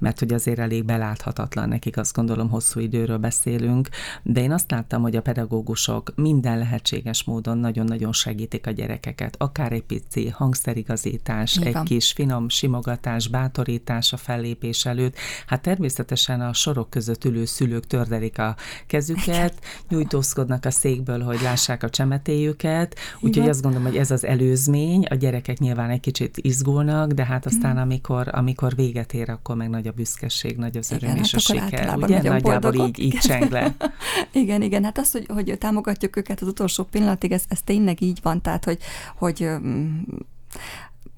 mert 0.06 0.20
hogy 0.20 0.34
azért 0.34 0.60
elég 0.60 0.86
beláthatatlan 0.86 1.70
nekik, 1.70 1.98
azt 1.98 2.16
gondolom 2.16 2.50
hosszú 2.50 2.80
időről 2.80 3.18
beszélünk, 3.18 3.90
de 4.24 4.42
én 4.42 4.52
azt 4.52 4.72
láttam, 4.72 5.02
hogy 5.02 5.16
a 5.16 5.22
pedagógusok 5.22 6.12
minden 6.16 6.58
lehetséges 6.58 7.24
módon 7.24 7.58
nagyon-nagyon 7.58 8.14
segítik 8.14 8.68
a 8.68 8.72
gyerekeket, 8.72 9.36
akár 9.38 9.72
egy 9.72 9.84
pici 9.84 10.30
hangszerigazítás, 10.30 11.58
Így 11.58 11.66
egy 11.66 11.84
kis 11.84 12.12
finom 12.12 12.50
simogatás, 12.50 13.28
bátorítás 13.28 14.14
a 14.14 14.18
fellépés 14.18 14.86
előtt. 14.86 15.16
Hát 15.48 15.62
természetesen 15.62 16.42
a 16.42 16.54
sorok 16.54 16.90
között 16.90 17.24
ülő 17.24 17.46
szülők 17.46 17.88
tördelik 17.88 18.40
a 18.40 18.56
kezüket, 18.88 19.54
nyújtózkodnak 19.90 20.66
a 20.66 20.72
székből, 20.72 21.22
hogy 21.22 21.42
lássák 21.42 21.84
a 21.84 21.90
csemetéjüket, 21.90 22.96
úgyhogy 23.20 23.50
azt 23.50 23.62
gondolom, 23.62 23.88
hogy 23.88 23.98
ez 23.98 24.12
az 24.12 24.26
előzmény, 24.26 25.06
a 25.06 25.16
gyerekek 25.16 25.60
nyilván 25.60 25.90
egy 25.90 26.00
kicsit 26.00 26.38
izgulnak, 26.38 27.12
de 27.12 27.26
hát 27.26 27.46
aztán 27.46 27.72
Mhm. 27.72 27.82
amikor, 27.82 28.28
amikor 28.32 28.76
véget 28.76 29.14
ér, 29.14 29.30
akkor 29.30 29.56
meg 29.56 29.70
nagy 29.70 29.88
a 29.88 29.94
büszkeség, 29.96 30.58
nagy 30.58 30.78
az 30.78 30.92
öröm 30.92 31.10
Igen, 31.10 31.24
és 31.24 31.32
hát 31.32 31.42
a 31.42 31.68
siker. 31.68 31.96
Ugye? 31.96 32.16
Nagyjából 32.16 32.40
boldogok. 32.40 32.88
így, 32.88 33.00
így 33.00 33.14
Igen. 33.14 33.22
cseng 33.22 33.52
le. 33.52 33.76
Igen, 34.42 34.62
igen, 34.62 34.84
hát 34.84 34.98
az, 34.98 35.12
hogy, 35.12 35.26
hogy 35.28 35.58
támogatjuk 35.58 36.16
őket 36.16 36.42
az 36.42 36.48
utolsó 36.48 36.84
pillanatig, 36.84 37.32
ez, 37.32 37.44
ez 37.48 37.62
tényleg 37.62 38.02
így 38.02 38.20
van, 38.22 38.42
tehát, 38.42 38.66
hogy, 38.66 38.80
hogy 39.16 39.50
mm, 39.58 40.00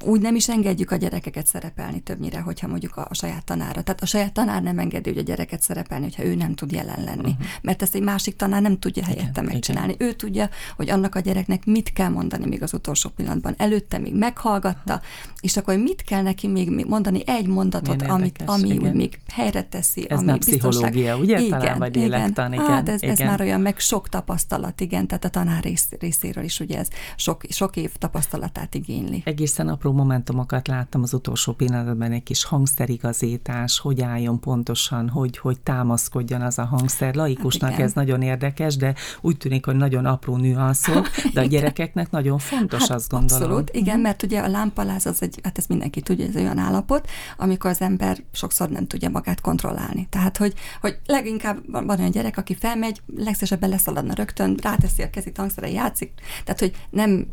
úgy 0.05 0.21
nem 0.21 0.35
is 0.35 0.49
engedjük 0.49 0.91
a 0.91 0.95
gyerekeket 0.95 1.47
szerepelni 1.47 1.99
többnyire, 1.99 2.39
hogyha 2.39 2.67
mondjuk 2.67 2.97
a, 2.97 3.07
a 3.09 3.13
saját 3.13 3.45
tanára. 3.45 3.81
Tehát 3.81 4.01
a 4.01 4.05
saját 4.05 4.33
tanár 4.33 4.63
nem 4.63 4.79
engedi, 4.79 5.09
hogy 5.09 5.17
a 5.17 5.21
gyereket 5.21 5.61
szerepelni, 5.61 6.03
hogyha 6.03 6.23
ő 6.23 6.35
nem 6.35 6.53
tud 6.53 6.71
jelen 6.71 7.03
lenni. 7.03 7.29
Uh-huh. 7.29 7.45
Mert 7.61 7.81
ezt 7.81 7.95
egy 7.95 8.01
másik 8.01 8.35
tanár 8.35 8.61
nem 8.61 8.79
tudja 8.79 9.03
helyette 9.03 9.41
Igen, 9.41 9.45
megcsinálni. 9.45 9.95
Ő 9.97 10.13
tudja, 10.13 10.49
hogy 10.75 10.89
annak 10.89 11.15
a 11.15 11.19
gyereknek 11.19 11.65
mit 11.65 11.93
kell 11.93 12.09
mondani 12.09 12.45
még 12.45 12.63
az 12.63 12.73
utolsó 12.73 13.09
pillanatban. 13.09 13.53
Előtte 13.57 13.97
még 13.97 14.15
meghallgatta, 14.15 15.01
és 15.47 15.57
akkor 15.57 15.77
mit 15.77 16.01
kell 16.01 16.21
neki 16.21 16.47
még 16.47 16.85
mondani 16.87 17.21
egy 17.25 17.47
mondatot, 17.47 18.01
amit, 18.01 18.43
ami 18.45 18.67
igen. 18.67 18.87
úgy 18.87 18.93
még 18.93 19.19
helyre 19.33 19.63
teszi. 19.63 20.09
Ez 20.09 20.19
ami 20.19 20.37
biztonság- 20.45 20.95
ugye? 21.19 21.47
Talán, 21.49 21.77
vagy 21.77 21.95
lélektan, 21.95 22.53
igen, 22.53 22.65
Hát 22.65 22.89
ez, 22.89 23.01
ez 23.01 23.19
igen. 23.19 23.31
már 23.31 23.41
olyan 23.41 23.61
meg 23.61 23.79
sok 23.79 24.09
tapasztalat, 24.09 24.81
igen, 24.81 25.07
tehát 25.07 25.25
a 25.25 25.29
tanár 25.29 25.63
rész, 25.63 25.87
részéről 25.99 26.43
is 26.43 26.59
ugye 26.59 26.77
ez 26.77 26.87
sok, 27.15 27.41
sok 27.49 27.75
év 27.75 27.95
tapasztalatát 27.95 28.75
igényli. 28.75 29.21
Egészen 29.25 29.67
apró 29.67 29.91
momentumokat 29.91 30.67
láttam 30.67 31.01
az 31.01 31.13
utolsó 31.13 31.51
pillanatban, 31.53 32.11
egy 32.11 32.23
kis 32.23 32.43
hangszerigazítás, 32.43 33.79
hogy 33.79 34.01
álljon 34.01 34.39
pontosan, 34.39 35.09
hogy, 35.09 35.37
hogy 35.37 35.59
támaszkodjon 35.59 36.41
az 36.41 36.57
a 36.59 36.65
hangszer. 36.65 37.15
Laikusnak 37.15 37.69
Hát 37.69 37.79
igen. 37.79 37.85
ez 37.87 37.93
nagyon 37.93 38.21
érdekes, 38.21 38.75
de 38.77 38.93
úgy 39.21 39.37
tűnik, 39.37 39.65
hogy 39.65 39.75
nagyon 39.75 40.05
apró 40.05 40.35
nüanszok, 40.35 41.09
de 41.33 41.41
a 41.41 41.45
gyerekeknek 41.53 42.11
nagyon 42.11 42.37
fontos, 42.37 42.89
azt 42.89 43.09
gondolom. 43.09 43.41
Hát 43.41 43.47
Abszolút, 43.47 43.69
igen, 43.73 43.99
mert 43.99 44.23
ugye 44.23 44.39
a 44.39 44.47
lámpaláz 44.47 45.05
az 45.05 45.21
egy, 45.21 45.36
hát 45.43 45.57
ezt 45.57 45.69
mindenki 45.69 46.01
tudja, 46.01 46.25
ez 46.25 46.35
olyan 46.35 46.57
állapot, 46.57 47.09
amikor 47.37 47.69
az 47.69 47.81
ember 47.81 48.23
sokszor 48.31 48.69
nem 48.69 48.87
tudja 48.87 49.09
magát 49.09 49.41
kontrollálni. 49.41 50.07
Tehát, 50.09 50.37
hogy, 50.37 50.53
hogy 50.81 50.99
leginkább 51.05 51.71
van, 51.71 51.89
olyan 51.89 52.11
gyerek, 52.11 52.37
aki 52.37 52.55
felmegy, 52.55 53.01
legszívesebben 53.15 53.69
leszaladna 53.69 54.13
rögtön, 54.13 54.57
ráteszi 54.61 55.01
a 55.01 55.09
kezét 55.09 55.37
hangszerre, 55.37 55.69
játszik. 55.69 56.11
Tehát, 56.43 56.59
hogy 56.59 56.75
nem, 56.89 57.25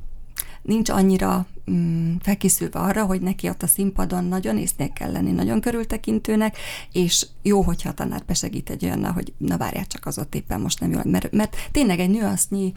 nincs 0.63 0.91
annyira 0.91 1.47
mm, 1.71 2.15
felkészülve 2.21 2.79
arra, 2.79 3.05
hogy 3.05 3.21
neki 3.21 3.49
ott 3.49 3.63
a 3.63 3.67
színpadon 3.67 4.25
nagyon 4.25 4.59
észnél 4.59 4.93
kell 4.93 5.13
lenni, 5.13 5.31
nagyon 5.31 5.61
körültekintőnek, 5.61 6.57
és 6.93 7.27
jó, 7.43 7.63
hogyha 7.63 7.89
a 7.89 7.95
tanár 7.95 8.23
besegít 8.27 8.71
egy 8.71 8.85
olyannal, 8.85 9.13
hogy 9.13 9.33
na 9.37 9.57
várjál 9.57 9.87
csak 9.87 10.07
az 10.07 10.19
ott 10.19 10.35
éppen 10.35 10.61
most 10.61 10.81
nem 10.81 10.91
jó, 10.91 11.01
mert, 11.05 11.33
mert 11.33 11.57
tényleg 11.73 12.01
egy 12.01 12.11
nüansznyi 12.11 12.73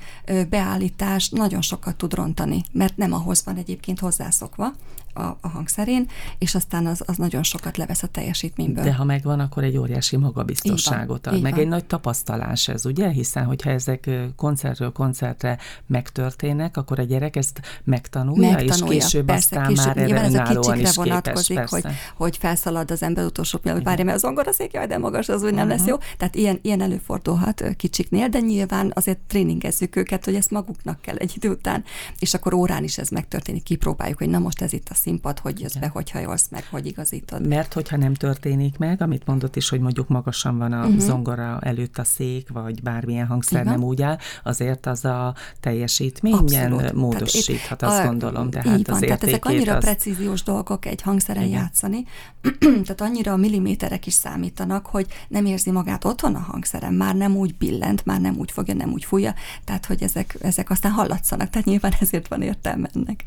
beállítás 0.50 1.30
nagyon 1.30 1.62
sokat 1.62 1.96
tud 1.96 2.14
rontani, 2.14 2.64
mert 2.72 2.98
nem 2.98 3.14
ahhoz 3.14 3.44
van 3.46 3.56
egyébként 3.56 4.00
hozzászokva 4.00 4.74
a, 5.18 5.38
a 5.42 5.48
hangszerén, 5.48 6.08
és 6.38 6.56
aztán 6.56 6.86
az, 6.86 7.04
az 7.06 7.18
nagyon 7.18 7.44
sokat 7.44 7.78
levesz 7.78 8.04
a 8.04 8.08
teljesítményből. 8.08 8.84
De 8.84 8.94
ha 8.94 9.04
megvan, 9.04 9.40
akkor 9.40 9.64
egy 9.64 9.78
óriási 9.78 10.18
magabiztosságot 10.18 11.28
ad. 11.28 11.36
így 11.36 11.42
Meg 11.42 11.52
van. 11.52 11.62
egy 11.62 11.68
nagy 11.68 11.86
tapasztalás 11.86 12.68
ez, 12.68 12.86
ugye? 12.86 13.10
Hiszen, 13.10 13.46
hogyha 13.46 13.70
ezek 13.70 14.10
koncertről 14.36 14.92
koncertre 14.92 15.58
megtörténnek, 15.86 16.78
akkor 16.78 17.00
a 17.00 17.04
gyerek 17.04 17.36
ezt 17.36 17.62
megtanulja, 17.84 18.52
megtanulja. 18.52 18.77
És 18.82 18.90
később 18.90 19.26
persze, 19.26 19.56
aztán 19.60 19.68
később, 19.74 19.96
már 19.96 20.06
nyilván 20.06 20.24
ez 20.24 20.34
a 20.34 20.44
kicsikre 20.44 20.92
vonatkozik, 20.96 21.48
képes, 21.48 21.70
hogy, 21.70 21.84
hogy 22.16 22.38
felszalad 22.38 22.92
az 22.92 23.04
ember 23.04 23.26
utolsó 23.26 23.58
pillanat, 23.58 23.84
várja, 23.84 24.04
mert 24.04 24.16
az 24.16 24.22
zongoraszék, 24.24 24.74
jaj, 24.74 24.88
de 24.88 24.98
magas, 24.98 25.30
az 25.30 25.44
úgy 25.44 25.54
nem 25.54 25.68
lesz 25.68 25.80
Mhm. 25.80 25.90
jó. 25.90 25.96
Tehát 26.18 26.36
ilyen, 26.36 26.60
ilyen 26.62 26.82
előfordulhat 26.82 27.64
kicsiknél, 27.78 28.28
de 28.28 28.40
nyilván 28.40 28.92
azért 28.96 29.20
tréningezzük 29.28 29.96
őket, 29.96 30.26
hogy 30.26 30.36
ezt 30.36 30.52
maguknak 30.52 31.02
kell 31.02 31.16
egy 31.16 31.34
idő 31.36 31.50
után, 31.50 31.84
és 32.20 32.34
akkor 32.34 32.54
órán 32.54 32.84
is 32.84 32.98
ez 32.98 33.10
megtörténik, 33.10 33.64
kipróbáljuk, 33.64 34.18
hogy 34.18 34.30
na 34.30 34.40
most 34.40 34.62
ez 34.62 34.74
itt 34.74 34.88
a 34.90 34.94
színpad, 34.94 35.40
hogy 35.40 35.60
jössz 35.60 35.76
be, 35.76 35.88
hogy 35.88 36.12
hajolsz 36.12 36.48
meg, 36.50 36.68
hogy 36.72 36.86
igazítod. 36.86 37.48
Mert 37.48 37.74
hogyha 37.74 37.98
nem 37.98 38.14
történik 38.14 38.78
meg, 38.78 39.02
amit 39.02 39.26
mondott 39.26 39.56
is, 39.56 39.70
hogy 39.70 39.80
mondjuk 39.80 40.08
magasan 40.08 40.58
van 40.58 40.74
a 40.74 40.80
uh-huh. 40.86 41.00
zongora 41.00 41.60
előtt 41.62 41.98
a 41.98 42.04
szék, 42.04 42.50
vagy 42.50 42.82
bármilyen 42.82 43.28
hangszer 43.28 43.62
Igen. 43.62 43.74
nem 43.74 43.84
úgy 43.84 44.02
áll, 44.02 44.18
azért 44.44 44.86
az 44.86 45.06
a 45.06 45.36
teljesítményen 45.60 46.72
Abszolút. 46.72 46.94
módosíthat, 46.94 47.78
Tehát 47.78 47.96
azt 47.96 48.08
gondolom. 48.08 48.50
De 48.50 48.62
így 48.68 48.78
hát 48.78 48.88
van, 48.88 48.96
az 48.96 49.02
tehát 49.02 49.24
ezek 49.24 49.46
annyira 49.46 49.76
az... 49.76 49.84
precíziós 49.84 50.44
dolgok 50.44 50.86
egy 50.86 51.02
hangszeren 51.02 51.44
Igen. 51.44 51.60
játszani, 51.60 52.04
tehát 52.60 53.02
annyira 53.02 53.32
a 53.32 53.38
milliméterek 53.38 54.08
is 54.08 54.14
számítanak, 54.14 54.86
hogy 54.86 55.08
nem 55.28 55.46
érzi 55.46 55.72
magát 55.72 56.06
otthon 56.06 56.36
a 56.36 56.40
hangszeren, 56.40 56.94
már 56.94 57.16
nem 57.16 57.36
úgy 57.36 57.56
billent, 57.56 58.06
már 58.06 58.22
nem 58.22 58.36
úgy 58.38 58.52
fogja, 58.52 58.74
nem 58.74 58.92
úgy 58.92 59.06
fújja, 59.06 59.34
tehát 59.64 59.86
hogy 59.86 60.04
ezek, 60.04 60.38
ezek 60.42 60.70
aztán 60.70 60.92
hallatszanak, 60.92 61.50
tehát 61.50 61.68
nyilván 61.68 61.94
ezért 62.02 62.28
van 62.28 62.42
értelme 62.42 62.90
ennek. 62.94 63.24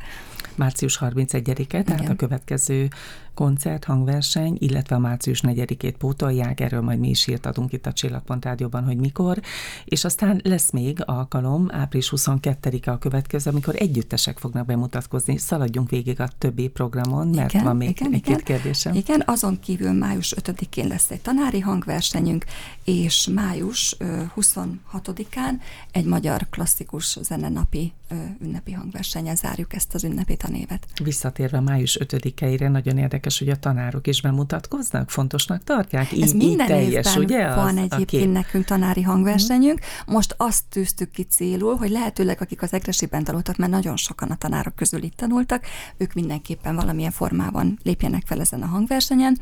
Március 0.55 0.99
31-e, 1.01 1.83
tehát 1.83 2.01
Igen. 2.01 2.11
a 2.11 2.17
következő 2.17 2.89
koncert, 3.35 3.85
hangverseny, 3.85 4.57
illetve 4.59 4.97
a 4.97 4.99
március 4.99 5.43
4-ét 5.47 5.95
pótolják, 5.99 6.61
erről 6.61 6.81
majd 6.81 6.99
mi 6.99 7.09
is 7.09 7.27
írt 7.27 7.47
adunk 7.47 7.73
itt 7.73 7.87
a 7.87 7.93
Csillagpont 7.93 8.45
Rádióban, 8.45 8.85
hogy 8.85 8.97
mikor, 8.97 9.41
és 9.85 10.05
aztán 10.05 10.41
lesz 10.45 10.71
még 10.71 10.99
alkalom, 11.05 11.69
április 11.71 12.13
22-e 12.17 12.93
a 12.93 12.99
következő, 12.99 13.51
amikor 13.51 13.75
együttesek 13.79 14.39
fognak 14.39 14.67
bemutatkozni. 14.67 15.30
Szaladjunk 15.37 15.91
végig 15.91 16.21
a 16.21 16.29
többi 16.39 16.69
programon, 16.69 17.29
mert 17.29 17.53
Igen, 17.53 17.65
van 17.65 17.77
még 17.77 17.89
igen, 17.89 18.13
egy-két 18.13 18.27
igen. 18.27 18.45
kérdésem. 18.45 18.95
Igen, 18.95 19.23
azon 19.27 19.61
kívül 19.61 19.93
május 19.93 20.35
5-én 20.41 20.87
lesz 20.87 21.11
egy 21.11 21.21
tanári 21.21 21.61
hangversenyünk, 21.61 22.45
és 22.85 23.29
május 23.35 23.95
ö, 23.99 24.23
26-án 24.37 25.53
egy 25.93 26.05
magyar 26.05 26.47
klasszikus 26.51 27.19
zenenapi 27.23 27.93
ünnepi 28.41 28.73
hangversenyen 28.73 29.37
zárjuk 29.37 29.75
ezt 29.75 29.95
az 29.95 30.05
ünnepi 30.05 30.37
tanévet. 30.37 30.87
Visszatérve 31.03 31.61
május 31.61 31.99
5-eire, 32.05 32.71
nagyon 32.71 32.99
érdekes, 32.99 33.39
hogy 33.39 33.49
a 33.49 33.57
tanárok 33.57 34.07
is 34.07 34.23
bemutatkoznak, 34.23 35.11
fontosnak 35.11 35.65
tartják. 35.65 36.13
Így, 36.13 36.23
Ez 36.23 36.33
minden 36.33 36.61
így 36.61 36.67
teljes, 36.67 37.07
évben 37.07 37.25
ugye? 37.25 37.55
van 37.55 37.79
az, 37.79 37.87
a 37.91 37.95
egyébként 37.95 38.33
nekünk 38.33 38.65
tanári 38.65 39.03
hangversenyünk. 39.03 39.81
Most 40.07 40.35
azt 40.37 40.65
tűztük 40.69 41.11
ki 41.11 41.23
célul, 41.23 41.77
hogy 41.77 41.91
lehetőleg 41.91 42.41
akik 42.41 42.63
az 42.63 42.73
egresében 42.73 43.25
tanultak, 43.25 43.57
mert 43.57 43.71
nagyon 43.71 43.97
sokan 43.97 44.31
a 44.31 44.37
tanárok 44.37 44.75
közül 44.75 45.03
itt 45.03 45.20
tanultak, 45.21 45.67
ők 45.97 46.12
mindenképpen 46.12 46.75
valamilyen 46.75 47.11
formában 47.11 47.79
lépjenek 47.83 48.23
fel 48.27 48.41
ezen 48.41 48.62
a 48.62 48.67
hangversenyen. 48.67 49.39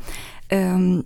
Öm, 0.47 1.05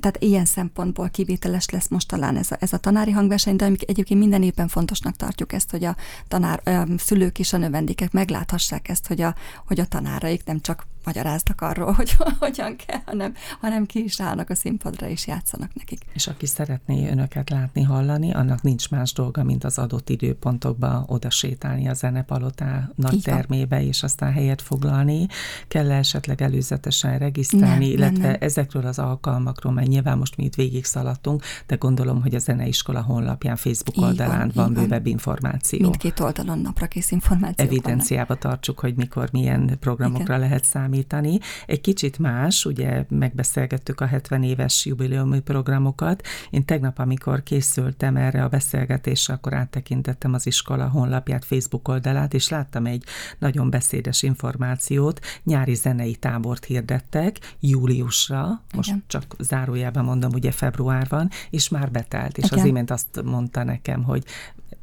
tehát 0.00 0.16
ilyen 0.18 0.44
szempontból 0.44 1.08
kivételes 1.08 1.68
lesz 1.68 1.88
most 1.88 2.08
talán 2.08 2.36
ez 2.36 2.50
a, 2.50 2.56
ez 2.60 2.72
a 2.72 2.78
tanári 2.78 3.10
hangverseny, 3.10 3.56
de 3.56 3.64
egyébként 3.64 4.20
minden 4.20 4.42
évben 4.42 4.68
fontosnak 4.68 5.16
tartjuk 5.16 5.52
ezt, 5.52 5.70
hogy 5.70 5.84
a 5.84 5.96
tanár, 6.28 6.68
a 6.68 6.86
szülők 6.96 7.38
és 7.38 7.52
a 7.52 7.56
növendékek 7.56 8.12
megláthassák 8.12 8.88
ezt, 8.88 9.06
hogy 9.06 9.20
a, 9.20 9.34
hogy 9.66 9.80
a 9.80 9.86
tanáraik 9.86 10.44
nem 10.44 10.60
csak 10.60 10.86
magyaráznak 11.04 11.60
arról, 11.60 11.92
hogy 11.98 12.16
hogyan 12.38 12.76
kell, 12.76 13.00
hanem, 13.04 13.34
hanem 13.60 13.86
ki 13.86 14.04
is 14.04 14.20
állnak 14.20 14.50
a 14.50 14.54
színpadra 14.54 15.08
és 15.08 15.26
játszanak 15.26 15.74
nekik. 15.74 16.00
És 16.12 16.26
aki 16.26 16.46
szeretné 16.46 17.10
önöket 17.10 17.50
látni, 17.50 17.82
hallani, 17.82 18.32
annak 18.32 18.62
nincs 18.62 18.90
más 18.90 19.12
dolga, 19.12 19.42
mint 19.42 19.64
az 19.64 19.78
adott 19.78 20.08
időpontokba 20.08 21.04
oda 21.06 21.30
sétálni 21.30 21.88
a 21.88 21.94
zenepalotá 21.94 22.90
nagy 22.94 23.20
termébe, 23.22 23.82
és 23.82 24.02
aztán 24.02 24.32
helyet 24.32 24.62
foglalni. 24.62 25.26
Kell 25.68 25.90
-e 25.90 25.96
esetleg 25.96 26.42
előzetesen 26.42 27.18
regisztrálni, 27.18 27.68
Nem, 27.68 27.78
nem, 27.78 27.90
illetve 27.90 28.26
nem. 28.26 28.36
ezekről 28.40 28.86
az 28.86 28.98
alkalmakról, 28.98 29.72
mert 29.72 29.88
nyilván 29.88 30.18
most 30.18 30.36
mi 30.36 30.44
itt 30.44 30.54
végig 30.54 30.84
szaladtunk, 30.84 31.42
de 31.66 31.76
gondolom, 31.76 32.22
hogy 32.22 32.34
a 32.34 32.38
zeneiskola 32.38 33.02
honlapján, 33.02 33.56
Facebook 33.56 33.96
Így 33.96 34.04
oldalán 34.04 34.50
van, 34.54 34.72
van. 34.72 34.72
bővebb 34.72 35.06
információ. 35.06 35.80
Mindkét 35.80 36.20
oldalon 36.20 36.58
napra 36.58 36.86
kész 36.86 37.10
információk 37.10 37.68
vannak. 37.68 37.72
Evidenciába 37.72 38.34
tartsuk, 38.34 38.80
hogy 38.80 38.94
mikor 38.94 39.28
milyen 39.32 39.76
programokra 39.80 40.22
Igen. 40.24 40.40
lehet 40.40 40.64
számítani. 40.64 40.93
Számítani. 40.94 41.38
Egy 41.66 41.80
kicsit 41.80 42.18
más, 42.18 42.64
ugye 42.64 43.04
megbeszélgettük 43.08 44.00
a 44.00 44.06
70 44.06 44.42
éves 44.42 44.86
jubileumi 44.86 45.40
programokat. 45.40 46.22
Én 46.50 46.64
tegnap, 46.64 46.98
amikor 46.98 47.42
készültem 47.42 48.16
erre 48.16 48.44
a 48.44 48.48
beszélgetésre, 48.48 49.34
akkor 49.34 49.54
áttekintettem 49.54 50.34
az 50.34 50.46
iskola 50.46 50.88
honlapját, 50.88 51.44
Facebook 51.44 51.88
oldalát, 51.88 52.34
és 52.34 52.48
láttam 52.48 52.86
egy 52.86 53.04
nagyon 53.38 53.70
beszédes 53.70 54.22
információt. 54.22 55.20
Nyári 55.42 55.74
zenei 55.74 56.14
tábort 56.14 56.64
hirdettek 56.64 57.38
júliusra, 57.60 58.62
most 58.74 58.88
Igen. 58.88 59.04
csak 59.06 59.36
zárójában 59.38 60.04
mondom, 60.04 60.32
ugye 60.32 60.50
február 60.50 61.06
van, 61.08 61.30
és 61.50 61.68
már 61.68 61.90
betelt, 61.90 62.38
és 62.38 62.44
Igen. 62.44 62.58
az 62.58 62.64
imént 62.64 62.90
azt 62.90 63.22
mondta 63.24 63.64
nekem, 63.64 64.02
hogy 64.02 64.24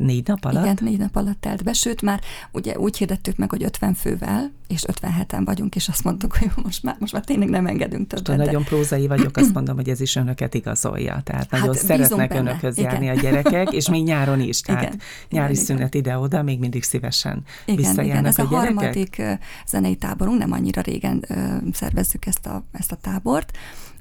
Négy 0.06 0.28
nap 0.28 0.46
alatt? 0.46 0.64
Igen, 0.64 0.78
négy 0.82 0.98
nap 0.98 1.16
alatt 1.16 1.42
telt 1.42 1.64
be, 1.64 1.74
sőt 1.74 2.02
már 2.02 2.22
ugye 2.52 2.78
úgy 2.78 2.98
hirdettük 2.98 3.38
meg, 3.38 3.50
hogy 3.50 3.64
50 3.64 3.94
fővel, 3.94 4.52
és 4.68 4.84
57-en 4.88 5.42
vagyunk, 5.46 5.76
és 5.76 5.88
azt 5.88 6.04
mondtuk, 6.04 6.36
hogy 6.36 6.52
most 6.64 6.84
már, 6.84 6.96
most 7.00 7.14
már 7.14 7.24
tényleg 7.24 7.50
nem 7.50 7.66
engedünk 7.66 8.08
többet. 8.08 8.28
Most, 8.28 8.46
nagyon 8.46 8.64
prózai 8.64 9.08
vagyok, 9.08 9.38
azt 9.38 9.54
mondom, 9.54 9.76
hogy 9.76 9.90
ez 9.90 10.02
is 10.02 10.16
önöket 10.16 10.54
igazolja. 10.54 11.22
Tehát 11.24 11.48
hát 11.50 11.60
nagyon 11.60 11.76
szeretnek 11.76 12.30
benne. 12.30 12.50
önökhöz 12.50 12.78
járni 12.78 13.06
igen. 13.06 13.18
a 13.18 13.22
gyerekek, 13.22 13.72
és 13.72 13.90
még 13.90 14.04
nyáron 14.04 14.40
is. 14.40 14.62
Tehát 14.62 14.84
igen, 14.84 15.00
nyári 15.30 15.52
igen, 15.54 15.66
szünet 15.66 15.94
ide-oda, 15.94 16.44
még 16.44 16.60
mindig 16.60 16.84
szívesen 16.84 17.44
igen, 17.66 18.00
igen, 18.00 18.26
ez 18.26 18.38
a, 18.38 18.44
a 18.44 18.46
harmadik 18.46 19.22
zenei 19.68 19.96
táborunk, 19.96 20.40
nem 20.40 20.52
annyira 20.52 20.82
régen 20.82 21.26
szervezzük 21.74 22.26
ezt 22.26 22.46
a, 22.46 22.64
ezt 22.72 22.92
a 22.92 22.96
tábort, 22.96 23.52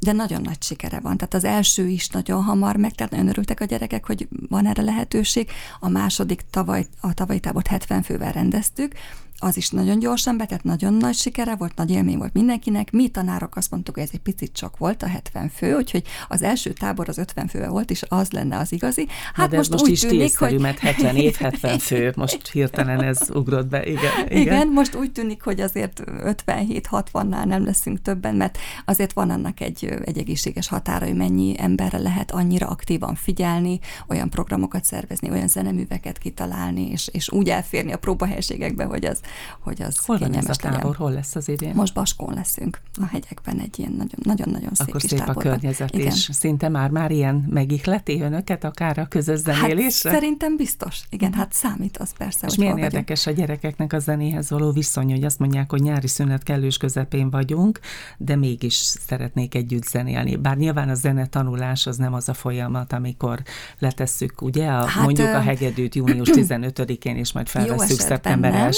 de 0.00 0.12
nagyon 0.12 0.42
nagy 0.42 0.62
sikere 0.62 1.00
van. 1.00 1.16
Tehát 1.16 1.35
az 1.35 1.45
első 1.45 1.88
is 1.88 2.09
nagyon 2.09 2.42
hamar 2.42 2.76
meg, 2.76 2.92
tehát 2.92 3.12
nagyon 3.12 3.28
örültek 3.28 3.61
a 3.61 3.64
gyerekek, 3.64 4.07
hogy 4.07 4.28
van 4.49 4.66
erre 4.66 4.83
lehetőség. 4.83 5.50
A 5.80 5.88
második 5.88 6.45
tavaly, 6.50 6.87
a 7.00 7.14
tavalyi 7.14 7.40
tábort 7.40 7.66
70 7.66 8.02
fővel 8.02 8.33
rendeztük, 8.33 8.95
az 9.40 9.56
is 9.56 9.70
nagyon 9.70 9.99
gyorsan 9.99 10.37
betett, 10.37 10.62
nagyon 10.62 10.94
nagy 10.94 11.14
sikere 11.14 11.54
volt, 11.54 11.76
nagy 11.76 11.90
élmény 11.90 12.18
volt 12.18 12.32
mindenkinek. 12.32 12.90
Mi 12.90 13.09
tanárok 13.09 13.56
azt 13.56 13.70
mondtuk, 13.70 13.94
hogy 13.94 14.02
ez 14.02 14.11
egy 14.12 14.20
picit 14.20 14.52
csak 14.52 14.78
volt 14.78 15.02
a 15.02 15.06
70 15.06 15.49
fő, 15.49 15.76
úgyhogy 15.76 16.02
az 16.28 16.42
első 16.42 16.73
tábor 16.73 17.09
az 17.09 17.18
50 17.18 17.47
fővel 17.47 17.70
volt, 17.70 17.90
és 17.90 18.02
az 18.09 18.30
lenne 18.30 18.59
az 18.59 18.73
igazi. 18.73 19.06
Hát 19.35 19.56
most, 19.56 19.70
most 19.70 19.82
úgy 19.85 19.90
is 19.90 20.00
tűnik, 20.00 20.38
hogy... 20.38 20.59
mert 20.59 20.78
70 20.78 21.16
év, 21.16 21.35
70 21.50 21.78
fő, 21.78 22.12
most 22.16 22.50
hirtelen 22.50 23.02
ez 23.02 23.30
ugrott 23.32 23.66
be, 23.66 23.87
igen. 23.87 24.26
Igen, 24.26 24.40
igen 24.40 24.68
most 24.68 24.94
úgy 24.94 25.12
tűnik, 25.12 25.42
hogy 25.42 25.61
azért 25.61 26.02
57-60-nál 26.06 27.44
nem 27.44 27.64
leszünk 27.64 28.02
többen, 28.02 28.35
mert 28.35 28.59
azért 28.85 29.12
van 29.12 29.30
annak 29.30 29.61
egy, 29.61 29.85
egy 30.04 30.18
egészséges 30.18 30.68
határa, 30.68 31.06
hogy 31.06 31.16
mennyi 31.16 31.54
emberre 31.59 31.99
lehet 31.99 32.30
annyira 32.30 32.66
aktívan 32.66 33.14
figyelni, 33.14 33.78
olyan 34.09 34.30
programokat 34.30 34.85
szervezni, 34.85 35.30
olyan 35.30 35.49
zeneműveket 35.49 36.18
kitalálni, 36.18 36.90
és, 36.90 37.09
és 37.12 37.30
úgy 37.30 37.49
elférni 37.49 37.92
a 37.92 37.99
próbahelységekbe, 37.99 38.85
hogy 38.85 39.04
az, 39.04 39.20
hogy 39.60 39.82
az 39.82 39.99
Hol 40.04 40.18
van 40.18 40.34
ez 40.34 40.49
a 40.49 40.54
tábor? 40.54 40.78
Legyen. 40.78 40.94
Hol 40.94 41.12
lesz 41.12 41.34
az 41.37 41.49
idén? 41.49 41.75
Most 41.75 41.94
Baskón 41.94 42.34
leszünk, 42.34 42.80
a 43.00 43.06
hegyekben 43.06 43.58
egy 43.58 43.78
ilyen 43.78 44.08
nagyon-nagyon 44.22 44.70
szép 44.72 44.88
Akkor 44.88 45.00
kis 45.00 45.10
szép 45.10 45.18
táborban. 45.18 45.46
a 45.46 45.50
környezet 45.50 45.94
Igen. 45.94 46.06
is. 46.06 46.28
Szinte 46.32 46.68
már 46.68 46.90
már 46.90 47.10
ilyen 47.10 47.46
megihleti 47.50 48.20
önöket, 48.20 48.64
akár 48.64 48.99
a 48.99 49.06
közös 49.06 49.38
zenélésre? 49.38 50.10
Hát 50.10 50.18
szerintem 50.18 50.56
biztos. 50.56 51.00
Igen, 51.10 51.32
hát 51.32 51.52
számít 51.52 51.99
az 51.99 52.12
persze, 52.18 52.46
És 52.46 52.56
milyen 52.56 52.78
érdekes 52.78 53.25
vagyunk. 53.25 53.42
a 53.42 53.46
gyerekeknek 53.46 53.92
a 53.92 53.99
zenéhez 53.99 54.50
való 54.50 54.72
viszony, 54.72 55.10
hogy 55.10 55.25
azt 55.25 55.38
mondják, 55.38 55.70
hogy 55.70 55.82
nyári 55.82 56.06
szünet 56.06 56.42
kellős 56.42 56.76
közepén 56.76 57.30
vagyunk, 57.30 57.80
de 58.18 58.37
mégis 58.37 58.75
szeretnék 58.75 59.54
együtt 59.54 59.84
zenélni. 59.84 60.37
Bár 60.37 60.56
nyilván 60.56 60.88
a 60.88 60.94
zene 60.94 61.26
tanulás 61.26 61.87
az 61.87 61.96
nem 61.96 62.14
az 62.14 62.28
a 62.28 62.34
folyamat, 62.34 62.92
amikor 62.92 63.42
letesszük, 63.78 64.42
ugye, 64.42 64.66
a, 64.66 64.84
hát, 64.84 65.04
mondjuk 65.04 65.28
a 65.34 65.40
hegedűt 65.40 65.94
június 65.94 66.28
15-én, 66.40 67.16
és 67.16 67.32
majd 67.32 67.49
felveszünk 67.49 68.00
szeptember 68.00 68.54
1 68.54 68.75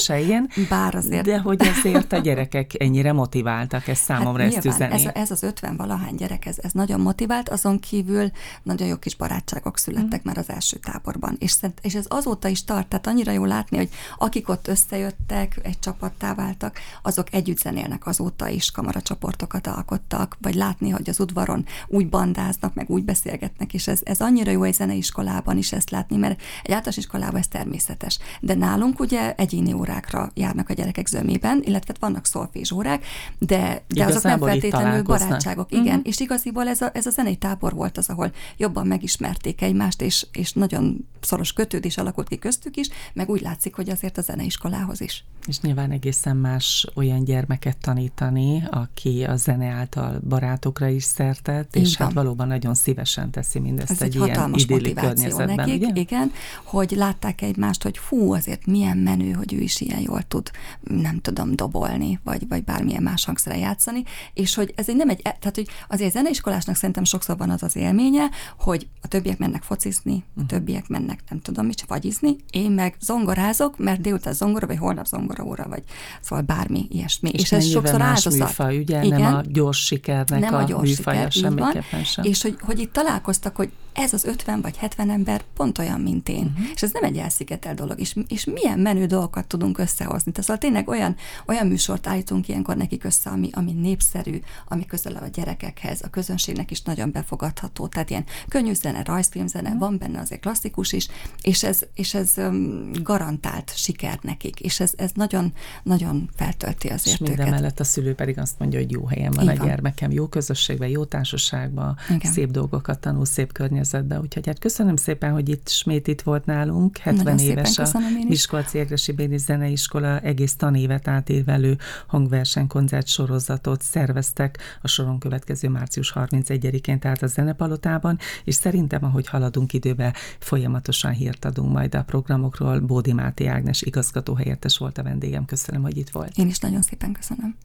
igen. 0.55 0.69
Bár 0.69 0.95
azért. 0.95 1.25
De 1.25 1.39
hogy 1.39 1.67
azért 1.67 2.13
a 2.13 2.19
gyerekek 2.19 2.71
ennyire 2.79 3.13
motiváltak, 3.13 3.89
ez 3.89 3.99
számomra 3.99 4.43
hát 4.43 4.55
ezt 4.55 4.67
üzeni. 4.67 4.95
Ez, 4.95 5.05
ez 5.15 5.31
az 5.31 5.43
50 5.43 5.77
valahány 5.77 6.15
gyerek, 6.15 6.47
ez, 6.47 6.57
ez 6.61 6.73
nagyon 6.73 7.01
motivált, 7.01 7.49
azon 7.49 7.81
kívül 7.81 8.31
nagyon 8.63 8.89
jó 8.89 8.97
kis 8.97 9.15
barátságok 9.15 9.79
születtek 9.79 10.21
mm. 10.21 10.25
már 10.25 10.39
az 10.39 10.51
első 10.51 10.77
táborban. 10.77 11.37
És, 11.39 11.57
és 11.83 11.95
ez 11.95 12.05
azóta 12.09 12.49
is 12.49 12.65
tart, 12.65 12.87
tehát 12.87 13.07
annyira 13.07 13.33
jó 13.33 13.45
látni, 13.45 13.77
hogy 13.77 13.89
akik 14.19 14.49
ott 14.49 14.69
összejöttek, 14.69 15.59
egy 15.63 15.79
csapattá 15.79 16.35
váltak, 16.35 16.79
azok 17.03 17.35
együtt 17.35 17.59
zenélnek 17.59 18.07
azóta 18.07 18.49
is, 18.49 18.71
kamaracsoportokat 18.71 19.67
alkottak, 19.67 20.37
vagy 20.41 20.55
látni, 20.55 20.91
hogy 20.91 21.09
az 21.09 21.21
udvaron 21.21 21.65
úgy 21.87 22.09
bandáznak, 22.09 22.75
meg 22.75 22.91
úgy 22.91 23.05
beszélgetnek, 23.05 23.75
és 23.75 23.87
ez, 23.87 24.01
ez 24.05 24.21
annyira 24.21 24.51
jó 24.51 24.63
egy 24.63 24.75
zeneiskolában 24.75 25.57
is 25.57 25.73
ezt 25.73 25.91
látni, 25.91 26.17
mert 26.17 26.41
egy 26.63 26.73
általános 26.73 26.97
iskolában 26.97 27.41
ez 27.41 27.49
természetes. 27.49 28.19
De 28.41 28.55
nálunk 28.55 29.01
ugye 29.01 29.35
egyéni 29.35 29.73
órákra 29.73 30.31
járnak 30.35 30.69
a 30.69 30.73
gyerekek 30.73 31.07
zömében, 31.07 31.63
illetve 31.65 31.95
vannak 32.01 32.27
szolfézsórák, 32.27 33.05
de, 33.39 33.83
de 33.89 34.05
azok 34.05 34.23
nem 34.23 34.39
feltétlenül 34.39 35.03
barátságok. 35.03 35.73
Igen, 35.73 35.87
uh-huh. 35.87 36.07
és 36.07 36.21
igaziból 36.21 36.69
ez 36.69 36.81
a, 36.81 36.91
ez 36.95 37.07
a 37.07 37.11
zenei 37.11 37.37
tábor 37.37 37.75
volt 37.75 37.99
az, 37.99 38.09
ahol 38.09 38.33
jobban 38.57 38.87
megismerték 38.87 39.63
egymást, 39.63 40.03
és, 40.03 40.27
és 40.33 40.53
nagyon 40.53 41.09
szoros 41.21 41.53
kötődés 41.53 41.99
alakult 41.99 42.29
ki 42.29 42.39
köztük 42.39 42.77
is, 42.77 42.89
meg 43.13 43.31
úgy 43.31 43.41
látszik, 43.41 43.75
hogy 43.75 43.91
azért 43.91 44.19
a 44.19 44.23
zeneiskolához 44.23 45.01
is. 45.01 45.25
És 45.47 45.61
nyilván 45.61 45.91
egészen 45.91 46.37
más 46.37 46.87
olyan 46.95 47.25
gyermeket 47.25 47.77
tanítani, 47.77 48.63
aki 48.71 49.25
a 49.25 49.37
zene 49.37 49.67
által 49.67 50.21
barátokra 50.29 50.89
is 50.89 51.05
szertett, 51.05 51.77
és 51.77 51.97
hát 51.97 52.13
valóban 52.13 52.47
nagyon 52.47 52.75
szívesen 52.75 53.31
teszi 53.31 53.59
mindezt 53.59 53.91
Ez 53.91 54.03
egy, 54.03 54.17
egy 54.17 54.25
ilyen 54.25 54.55
idilli 54.55 54.93
környezetben. 54.93 55.55
Nekik, 55.55 55.83
ugye? 55.83 56.01
Igen, 56.01 56.33
hogy 56.65 56.91
látták 56.91 57.43
egymást, 57.43 57.83
hogy 57.83 57.99
fú, 57.99 58.33
azért 58.33 58.67
milyen 58.67 58.97
menő, 58.97 59.31
hogy 59.31 59.55
ő 59.55 59.61
is 59.61 59.81
ilyen 59.81 60.01
jól 60.01 60.22
tud, 60.27 60.51
nem 60.81 61.21
tudom, 61.21 61.57
dobolni, 61.57 62.21
vagy, 62.25 62.49
vagy 62.49 62.65
bármilyen 62.65 63.03
más 63.03 63.25
hangszere 63.25 63.57
játszani, 63.57 64.05
és 64.35 64.55
hogy 64.55 64.73
ez 64.77 64.89
egy 64.89 64.97
nem 64.97 65.09
egy, 65.09 65.23
tehát 65.23 65.55
hogy 65.55 65.69
azért 65.89 66.13
zeneiskolásnak 66.13 66.77
szerintem 66.77 67.05
sokszor 67.05 67.37
van 67.37 67.51
az 67.51 67.63
az 67.63 67.77
élménye, 67.77 68.31
hogy 68.59 68.87
a 69.03 69.09
többiek 69.09 69.39
mennek 69.39 69.63
focizni, 69.63 70.25
a 70.37 70.41
hm. 70.41 70.47
többiek 70.47 70.89
mennek 70.89 71.21
nem 71.29 71.41
tudom 71.41 71.67
mit, 71.67 71.81
vagyizni, 71.93 72.37
én 72.51 72.71
meg 72.71 72.97
zongorázok, 73.01 73.79
mert 73.79 74.01
délután 74.01 74.33
zongora, 74.33 74.67
vagy 74.67 74.79
holnap 74.79 75.07
zongora 75.07 75.45
óra, 75.45 75.67
vagy 75.69 75.83
szóval 76.21 76.45
bármi 76.45 76.87
ilyesmi. 76.91 77.31
És, 77.31 77.41
és 77.41 77.53
ez 77.53 77.67
sokszor 77.67 77.99
más 77.99 78.09
áldozat. 78.09 78.49
műfaj, 78.49 78.79
ugye? 78.79 79.03
Igen, 79.03 79.21
nem 79.21 79.35
a 79.35 79.43
gyors 79.47 79.85
sikernek 79.85 80.41
nem 80.41 80.55
a, 80.55 80.59
a 80.59 80.63
gyors 80.63 80.89
műfaja 80.89 81.31
siker, 81.31 81.51
semmiképpen 81.51 82.05
sem. 82.05 82.25
És 82.25 82.43
hogy, 82.43 82.57
hogy 82.61 82.81
itt 82.81 82.93
találkoztak, 82.93 83.57
hogy 83.57 83.71
ez 83.93 84.13
az 84.13 84.25
50 84.25 84.61
vagy 84.61 84.77
70 84.77 85.11
ember 85.11 85.43
pont 85.55 85.79
olyan, 85.79 86.01
mint 86.01 86.29
én. 86.29 86.45
Uh-huh. 86.45 86.67
És 86.75 86.83
ez 86.83 86.93
nem 86.93 87.05
egy 87.05 87.17
elszigetelt 87.17 87.77
dolog. 87.77 88.01
És, 88.01 88.17
és 88.29 88.45
milyen 88.45 88.79
menő 88.79 89.07
dolgokat 89.07 89.47
tudunk 89.47 89.79
összehozni. 89.79 90.33
Tehát 90.33 90.49
szóval 90.49 90.59
tényleg 90.59 90.89
olyan, 90.89 91.17
olyan 91.47 91.67
műsort 91.67 92.07
állítunk 92.07 92.49
ilyenkor 92.49 92.77
nekik 92.77 93.05
össze, 93.05 93.31
ami, 93.31 93.49
ami 93.53 93.73
népszerű, 93.73 94.41
ami 94.69 94.87
közel 94.87 95.17
a 95.17 95.27
gyerekekhez, 95.27 96.01
a 96.03 96.09
közönségnek 96.09 96.71
is 96.71 96.83
nagyon 96.83 97.11
befogadható. 97.11 97.87
Tehát 97.87 98.11
ilyen 98.11 98.25
könnyű 98.49 98.73
zene, 98.73 99.03
rajzfilmzene, 99.03 99.69
uh-huh. 99.69 99.81
van 99.81 99.99
benne 99.99 100.21
azért 100.21 100.41
klasszikus 100.41 100.93
is, 100.93 101.09
és 101.43 101.63
ez, 101.63 101.81
és 101.95 102.15
ez 102.15 102.33
um, 102.37 102.91
garantált 103.03 103.73
siker 103.77 104.19
nekik. 104.23 104.61
És 104.61 104.81
ez, 104.81 104.93
ez 104.97 105.11
nagyon, 105.15 105.53
nagyon 105.83 106.31
feltölti 106.37 106.89
az 106.89 107.07
és 107.07 107.19
minden 107.19 107.49
mellett 107.49 107.81
a 107.81 107.85
szülő 107.85 108.15
pedig 108.15 108.39
azt 108.39 108.59
mondja, 108.59 108.79
hogy 108.79 108.91
jó 108.91 109.07
helyen 109.07 109.33
van 109.33 109.45
Így 109.45 109.51
a 109.51 109.57
van. 109.57 109.67
gyermekem, 109.67 110.11
jó 110.11 110.27
közösségben, 110.27 110.89
jó 110.89 111.05
társaságban, 111.05 111.97
Igen. 112.11 112.33
szép 112.33 112.51
dolgokat 112.51 112.99
tanul, 112.99 113.25
szép 113.25 113.53
környezet 113.53 113.82
környezetbe. 113.83 114.21
Úgyhogy 114.21 114.47
hát 114.47 114.59
köszönöm 114.59 114.97
szépen, 114.97 115.33
hogy 115.33 115.49
itt 115.49 115.69
ismét 115.69 116.09
itt 116.09 116.21
volt 116.21 116.45
nálunk. 116.45 116.97
70 116.97 117.25
Nagyon 117.25 117.47
éves 117.51 117.79
a 117.79 117.99
Miskolci 118.29 118.79
Egresi 118.79 119.13
Béni 119.13 119.37
Zeneiskola 119.37 120.21
egész 120.21 120.57
tanévet 120.57 121.09
átévelő 121.09 121.79
hangversenykoncert 122.07 123.07
sorozatot 123.07 123.83
szerveztek 123.83 124.59
a 124.83 124.89
soron 124.89 125.19
következő 125.19 125.69
március 125.69 126.13
31-én, 126.15 126.99
tehát 126.99 127.23
a 127.23 127.27
Zenepalotában, 127.27 128.19
és 128.45 128.55
szerintem, 128.55 129.05
ahogy 129.05 129.27
haladunk 129.27 129.73
időbe, 129.73 130.15
folyamatosan 130.39 131.13
hírt 131.13 131.45
adunk 131.45 131.73
majd 131.73 131.95
a 131.95 132.03
programokról. 132.03 132.81
Bódi 132.81 133.13
Máté 133.13 133.47
Ágnes 133.47 133.83
igazgató 133.83 134.35
helyettes 134.35 134.79
volt 134.79 134.99
a 134.99 135.03
vendégem. 135.03 135.45
Köszönöm, 135.45 135.83
hogy 135.83 135.97
itt 135.97 136.11
volt. 136.11 136.37
Én 136.37 136.47
is 136.47 136.59
nagyon 136.59 136.83
szépen 136.83 137.13
köszönöm. 137.13 137.57